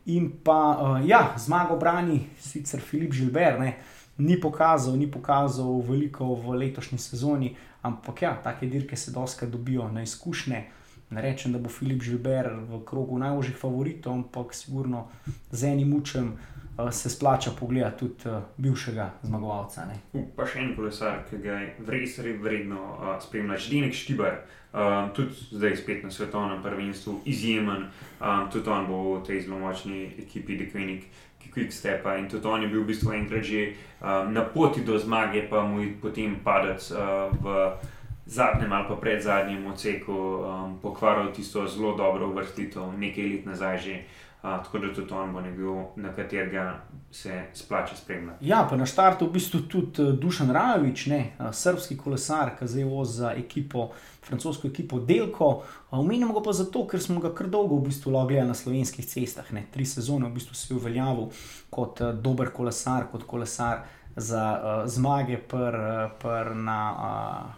[0.06, 3.76] In pa, uh, ja, zmago brani sicer Filip Žilber, ne,
[4.18, 9.88] ni pokazal, ni pokazal veliko v letošnji sezoni, ampak ja, take dirke se doska dobijo
[9.92, 10.64] na izkušnje.
[11.10, 15.06] Ne rečem, da bo Filip Žilber v krogu najboljših favoritov, ampak sigurno
[15.50, 19.84] z enim mučem uh, se splača pogledati tudi uh, bivšega zmagovalca.
[20.12, 24.40] Uh, pa še en kolesar, ki ga je res, res vredno uh, spremljati, Dinek Štibar.
[24.72, 29.58] Um, tudi zdaj spet na svetovnem prvenstvu, izjemen, um, tudi on bo v tej zelo
[29.60, 31.04] močni ekipi, Dekvenik,
[31.52, 32.06] Quick Step.
[32.16, 35.66] In tudi on je bil v bistvu enkrat že um, na poti do zmage, pa
[35.68, 37.76] mu je potem padec uh, v
[38.24, 43.78] zadnjem ali pa pred zadnjem odseku um, pokvaril tisto zelo dobro vrstitev, nekaj let nazaj
[43.78, 43.94] že.
[44.00, 46.80] Uh, tako da tudi on bo nekdo, na katerega
[47.10, 48.48] se splača spremljati.
[48.48, 52.66] Ja, pa na štartu v bistvu tudi uh, Dušan Rajovič, ne, uh, srpski kolesar, ki
[52.66, 53.90] zdaj vozi za ekipo,
[54.26, 55.62] francosko ekipo Delko.
[55.90, 59.52] Omenjamo ga pa zato, ker smo ga kar dolgo v bistvu logili na slovenskih cestah.
[59.52, 59.62] Ne.
[59.70, 61.28] Tri sezone v bistvu se je uveljavil
[61.70, 63.84] kot uh, dober kolesar, kot kolesar
[64.16, 65.78] za uh, zmage pr,
[66.18, 66.80] pr na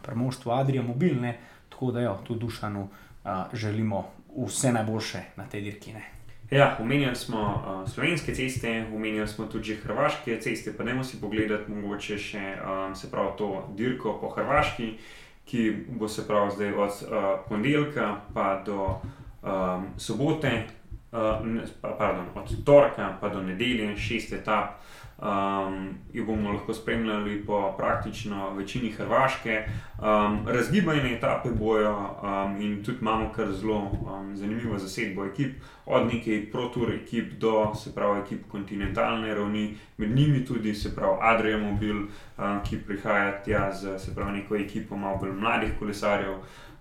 [0.05, 4.05] uh, moštvu Adrija Mobilne, tako da jo tudi Dušanu uh, želimo
[4.37, 5.93] vse najboljše na tej dirki.
[5.93, 6.14] Ne.
[6.51, 11.21] Ja, omenjali smo uh, slovenske ceste, omenjali smo tudi hrvaške ceste, pa ne moremo si
[11.21, 14.91] pogledati mogoče še um, se pravi to dirko po Hrvaški,
[15.45, 19.01] ki bo se pravi zdaj od uh, ponedeljka pa do
[19.43, 20.53] um, sobote,
[21.13, 21.19] uh,
[21.81, 24.81] pardon, od torka pa do nedelje, šest etap
[25.25, 29.65] um, jo bomo lahko spremljali po praktično večini Hrvaške.
[29.99, 36.07] Um, razgibane etape bojo um, in tudi imamo kar zelo um, zanimivo zasedbo ekip, od
[36.15, 41.61] nekaj protur ekip do se pravi ekip kontinentalne ravni, med njimi tudi se pravi Adrian
[41.61, 46.35] Mobil, um, ki prihaja tja z se pravi neko ekipo malo bolj mladih kolesarjev.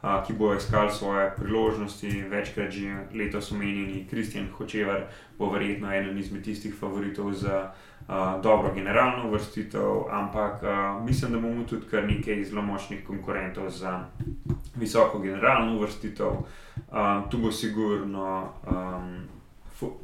[0.04, 5.06] Uh, ki bojo iskali svoje priložnosti, večkrat že letos omenjeni Kristjan Hočevar,
[5.38, 7.72] bo verjetno eden izmed tistih favoritov za
[8.08, 13.70] uh, dobro generalno vrstitev, ampak uh, mislim, da bomo tudi kar nekaj zelo močnih konkurentov
[13.70, 14.06] za
[14.76, 16.28] visoko generalno vrstitev.
[16.28, 19.28] Um, tu bo sigurno um,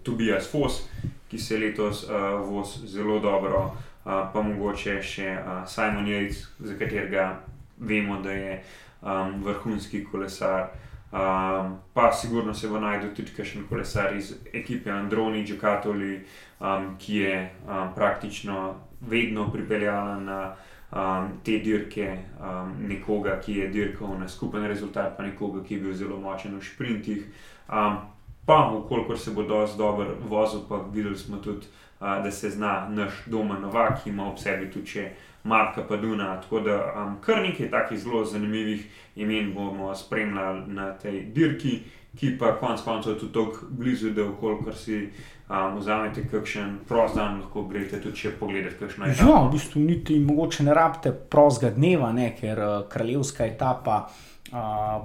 [0.04, 0.89] Tobias Foss,
[1.28, 2.10] ki se letos uh,
[2.50, 7.39] vozi zelo dobro, uh, pa mogoče še uh, Simon Yates, za katerega
[7.78, 8.64] vemo, da je
[9.02, 10.70] um, vrhunski kolesar.
[11.12, 16.20] Um, pa sigurno se bo najdel tudi kakšen kolesar iz ekipe Androni, Džekatoli,
[16.60, 20.56] um, ki je um, praktično vedno pripeljala na
[20.91, 25.82] um, te dirke um, nekoga, ki je dirkal na skupen rezultat, pa nekoga, ki je
[25.82, 27.26] bil zelo močen v sprintih.
[27.70, 27.97] Um,
[28.45, 31.66] pa, ukolikor se bo dobro vozil, pa videli smo tudi,
[32.00, 35.10] uh, da se zna naš doma Novak, ki ima ob sebi tudi še.
[35.50, 36.41] Marka Paduna.
[36.41, 38.86] Tako da um, kar nekaj takih zelo zanimivih
[39.16, 41.80] imen bomo spremljali na tej dirki,
[42.20, 45.10] ki pa konec koncev tudi tako blizu, da okolikor si
[45.50, 49.18] um, vzamete kakšen prost dan, lahko greste tudi če pogledate, kakšno je.
[49.20, 54.60] Ja, v bistvu niti mogoče ne rabite prostega dneva, ne, ker uh, kraljevska etapa uh,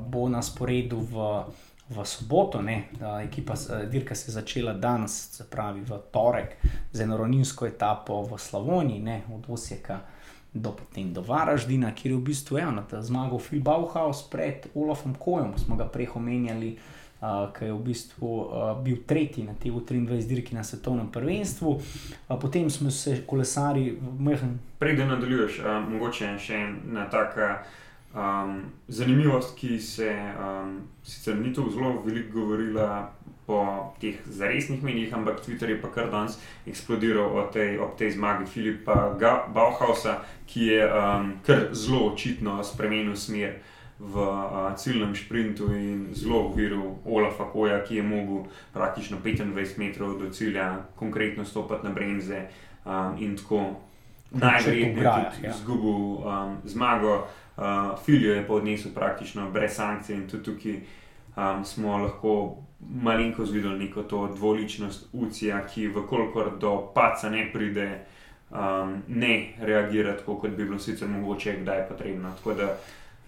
[0.09, 1.31] bo na sporedu v.
[1.85, 2.87] V soboto, ne,
[3.21, 3.53] ekipa
[3.93, 6.55] Dirka se je začela danes, se pravi v torek,
[6.93, 9.99] z eno ronjinsko etapo v Slavoniji, ne, od Osijeka
[10.55, 14.67] do, potem, do Varaždina, kjer je v bistvu eno, da je zmagal Phil Bauhaus pred
[14.75, 16.77] Olafom Kojem, smo ga prej omenjali,
[17.21, 21.71] uh, ki je v bistvu uh, bil tretji na teh 23 dirki na svetovnem prvenstvu.
[21.75, 24.59] Uh, potem smo se kolesari, mehen.
[24.79, 27.65] Preden nadaljuješ, uh, mogoče še ena taka.
[28.15, 30.07] Um, zanimivost, ki se
[30.39, 33.11] um, sicer ni tako zelo veliko govorila
[33.47, 38.47] po teh zaresnih menjih, ampak Twitter je pa kar danes eksplodiral tej, ob tej zmagi
[38.49, 39.13] Filipa
[39.55, 43.61] Bauhausa, ki je um, kar zelo očitno spremenil smer
[43.99, 50.19] v uh, ciljnem sprintu in zelo uviril Olafa Koja, ki je mogel praktično 25 metrov
[50.19, 52.49] do cilja konkretno stopiti na bremze
[52.85, 53.77] um, in tako
[54.31, 55.51] najverjetneje tudi ja.
[55.51, 57.27] izgubil um, zmago.
[57.57, 60.81] Uh, Filijo je pa odnesel praktično brez sankcij in tudi tukaj
[61.37, 62.57] um, smo lahko
[63.03, 67.89] malenko zvideli neko to dvoličnost UCI-ja, ki vkolikor do paca ne pride,
[68.51, 72.33] um, ne reagira tako, kot bi bilo sicer mogoče, kdaj je potrebno.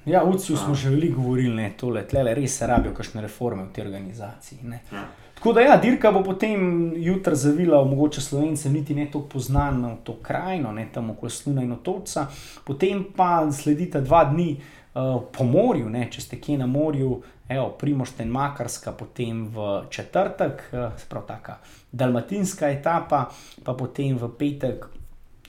[0.06, 3.72] Ja, v UCI-ju smo že veliko govorili, da tle res se rabijo kakšne reforme v
[3.72, 4.58] tej organizaciji.
[4.92, 5.06] Ja.
[5.36, 10.14] Tako da, ja, dirka bo potem jutra zavila, mogoče slovence, niti ne tako poznano to
[10.22, 12.26] krajino, ne tam okoli Sluna in Otoča,
[12.64, 17.70] potem pa sledita dva dni uh, po morju, ne, če ste kje na morju, evo,
[17.78, 21.58] Primošten Makarska, potem v četrtek, uh, sprav taka
[21.92, 23.30] dalmatinska etapa,
[23.64, 24.86] pa potem v petek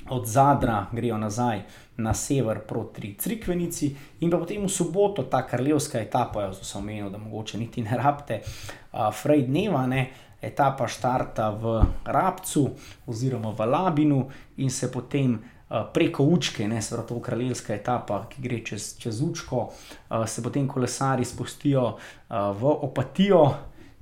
[0.10, 1.62] od Zadra grejo nazaj
[1.98, 7.10] na sever proti Crikvenici, in pa potem v soboto ta kraljevska etapa, jaz sem omenil,
[7.10, 10.08] da mogoče niti ne rabite, uh, Frejd dneva, ne.
[10.41, 12.70] Etapa štarta v Rabcu
[13.10, 14.20] oziroma v Labinu
[14.62, 15.39] in se potem
[15.93, 20.68] preko Učke, ne se pravi, kraljevska etapa, ki gre čez, čez Učko, uh, se potem
[20.68, 23.47] kolesari spustijo uh, v opatijo.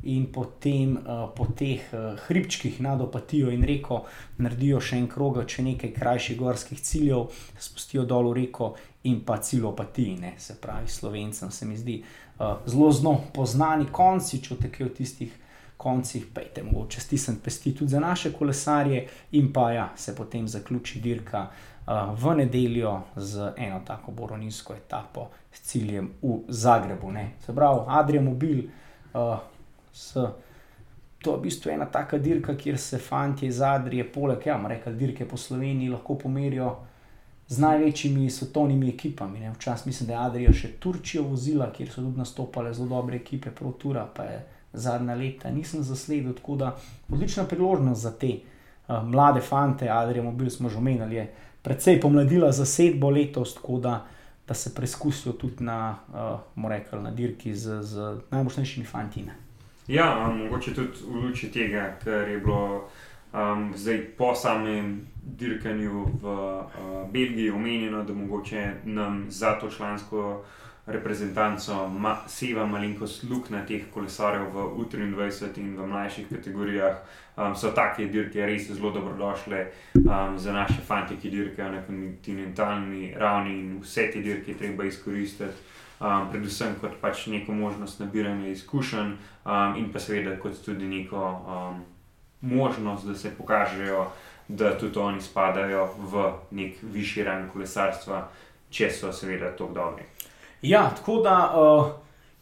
[0.06, 4.04] In potem uh, po teh uh, hribčkih nad opatijo in reko
[4.38, 8.76] naredijo še en krog, če nekaj krajših gorskih ciljev, spustijo dol v reko
[9.10, 10.36] in pa cilj opatiji, ne?
[10.38, 15.34] se pravi, slovencem se mi zdi uh, zelo zelo poznani konci, če tekejo v tistih
[15.78, 21.00] koncih, pejte mogoče stisniti pesti tudi za naše kolesarje, in pa ja, se potem zaključi
[21.00, 21.48] dirka
[21.88, 27.12] uh, v nedeljo z eno tako boroninsko etapo s ciljem v Zagrebu.
[27.12, 27.32] Ne?
[27.46, 28.64] Se pravi, Adrian Mobil,
[29.14, 29.38] uh,
[31.22, 34.92] to je v bistvu ena taka dirka, kjer se fanti iz Adrije, poleg ja, reka,
[34.92, 36.76] dirke po Sloveniji, lahko pomerijo.
[37.48, 39.50] Z največjimi svetovnimi ekipami.
[39.54, 43.52] Včasih mislim, da je Adrija še Turčijo vozila, kjer so tudi nastopale zelo dobre ekipe,
[43.54, 44.40] Protura, pa je
[44.76, 46.34] zadnja leta nisem zasledil.
[46.34, 46.76] Tako da
[47.10, 48.32] odlična priložnost za te
[48.88, 53.80] uh, mlade fante, Adrijo Mobil smo že omenjali, je precej pomladila za sedmo letos, tako
[53.80, 54.06] da,
[54.48, 55.96] da se preizkusijo tudi na,
[56.56, 59.26] uh, rekel, na dirki z, z najmočnejšimi fanti.
[59.88, 62.90] Ja, um, mogoče tudi v luči tega, ker je bilo.
[63.36, 70.44] Um, zdaj, po samem dirkanju v uh, Belgiji, omenjeno, da mogoče nam za to člansko
[70.86, 77.00] reprezentanco ma, seva malenkost luknja teh kolesarjev v U23 in v mlajših kategorijah.
[77.36, 79.66] Um, so take dirke res zelo dobrodošle
[80.06, 85.74] um, za naše fante, ki dirkajo na kontinentalni ravni in vse te dirke treba izkoristiti.
[86.00, 89.12] Um, predvsem kot pač neko možnost nabiranja izkušenj,
[89.46, 91.84] um, in pa seveda kot tudi neko um,
[92.42, 94.08] možnost, da se pokažejo,
[94.48, 98.28] da tudi oni spadajo v nek višji rang kolesarstva,
[98.70, 100.04] če so seveda tako dobri.
[100.66, 101.92] Ja, tako da uh,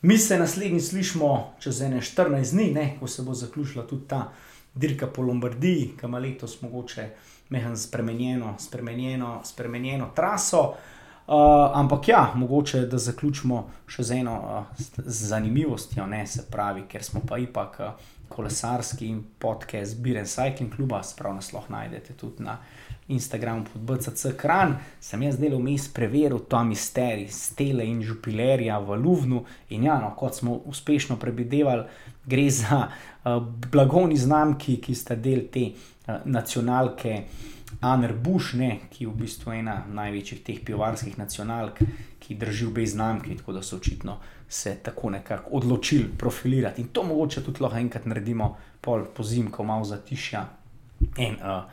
[0.02, 4.32] mi se naslednji slišmo čez 14 dni, ne, ko se bo zaključila tudi ta
[4.76, 7.10] dirka po Lombardiji, ki ima letos mogoče
[7.50, 10.62] mehan spremenjeno, spremenjeno, spremenjeno traso.
[11.28, 11.36] Uh,
[11.74, 17.22] ampak ja, mogoče da zaključimo še z eno uh, zanimivostjo, ne se pravi, ker smo
[17.28, 22.58] pa ipak uh, kolesarski podcast Biren Cycling Club, spravo nas lahko najdete tudi na
[23.14, 29.00] Instagramu pod BCC Kran, sem jaz delal vmes preveril ta misterij, stele in župilerja v
[29.00, 29.44] Luvnu.
[29.70, 31.88] In ja, no, kot smo uspešno prebidevali,
[32.26, 33.40] gre za uh,
[33.72, 37.24] blagovni znamki, ki sta del te uh, nacionalke
[37.82, 41.82] Aner Bush, ne, ki je v bistvu ena največjih teh pivovarskih nacionalk,
[42.22, 44.20] ki drži obe znamki, tako da so očitno
[44.54, 46.82] se tako nekako odločili profilirati.
[46.82, 50.46] In to mogoče tudi lahko enkrat naredimo, pol po zimku, malo zatišja.
[51.18, 51.64] In, uh,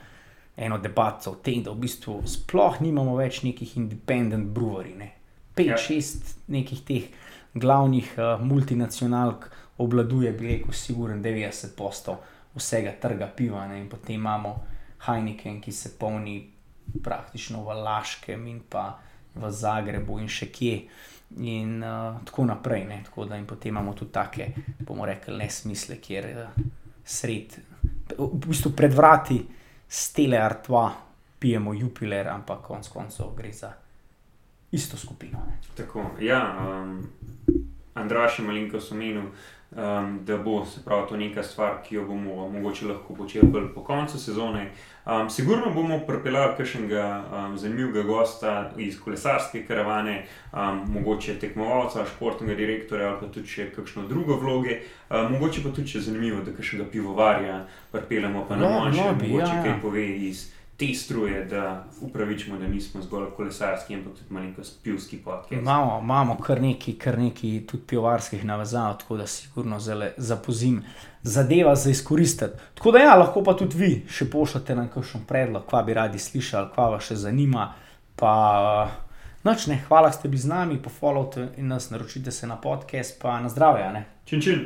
[0.60, 4.92] eno debato o tem, da v bistvu sploh nimamo več nekih independent brewery.
[4.98, 5.08] Ne.
[5.56, 5.78] Pet, ja.
[5.80, 7.06] šest nekih teh
[7.56, 9.48] glavnih uh, multinacionalk
[9.80, 12.16] obladuje, bi rekel, siguren 90%
[12.54, 13.64] vsega trga piva.
[13.70, 13.80] Ne.
[13.80, 14.58] In potem imamo
[15.06, 16.42] Heineken, ki se polni
[17.00, 18.90] praktično v Laškem in pa
[19.34, 20.74] v Zagrebu in še kje.
[21.40, 22.84] In uh, tako naprej.
[22.90, 23.00] Ne.
[23.08, 24.50] Tako da in potem imamo tudi take,
[24.84, 26.60] bomo rekli, nesmisle, kjer uh,
[27.00, 27.56] sred,
[28.12, 29.40] v bistvu pred vrati
[29.90, 30.92] stele artva,
[31.38, 33.72] pijemo jupiler, ampak konec koncev gre za
[34.70, 35.38] isto skupino.
[35.76, 36.42] Tako, ja,
[36.82, 37.08] um,
[37.94, 39.32] Andraš je malinko sumenil.
[39.70, 43.68] Um, da bo se pravi to neka stvar, ki jo bomo mogoče lahko počeli bolj
[43.74, 44.70] po koncu sezone.
[45.06, 52.54] Um, sigurno bomo pripeljali kakšnega um, zanimivega gosta iz kolesarske karavane, um, mogoče tekmovalca, športnega
[52.54, 54.80] direktorja ali pa tudi še kakšno drugo vloge.
[55.10, 59.12] Um, mogoče pa tudi če zanimivo, da kakšnega pivovarja pripeljemo pa na no, manjše, no,
[59.22, 59.62] mogoče ja.
[59.62, 60.48] kaj pove iz
[60.80, 65.52] te struje, da upravičimo, da nismo zgolj kolesarski, ampak tudi malo spivski podcast.
[65.52, 70.84] Imamo, imamo kar nekaj, kar nekaj tudi pivovarskih navezav, tako da si sigurno zelo zapozim
[71.22, 72.56] zadeva za izkoristiti.
[72.74, 76.18] Tako da ja, lahko pa tudi vi še pošljete nam kakšen predlog, kva bi radi
[76.18, 77.72] slišali, kva vas še zanima.
[78.16, 78.32] Pa,
[79.44, 83.20] noč ne, hvala, da ste bili z nami, pofollowte in nas naročite se na podcast,
[83.20, 84.06] pa na zdravje.
[84.24, 84.64] Čin, čin.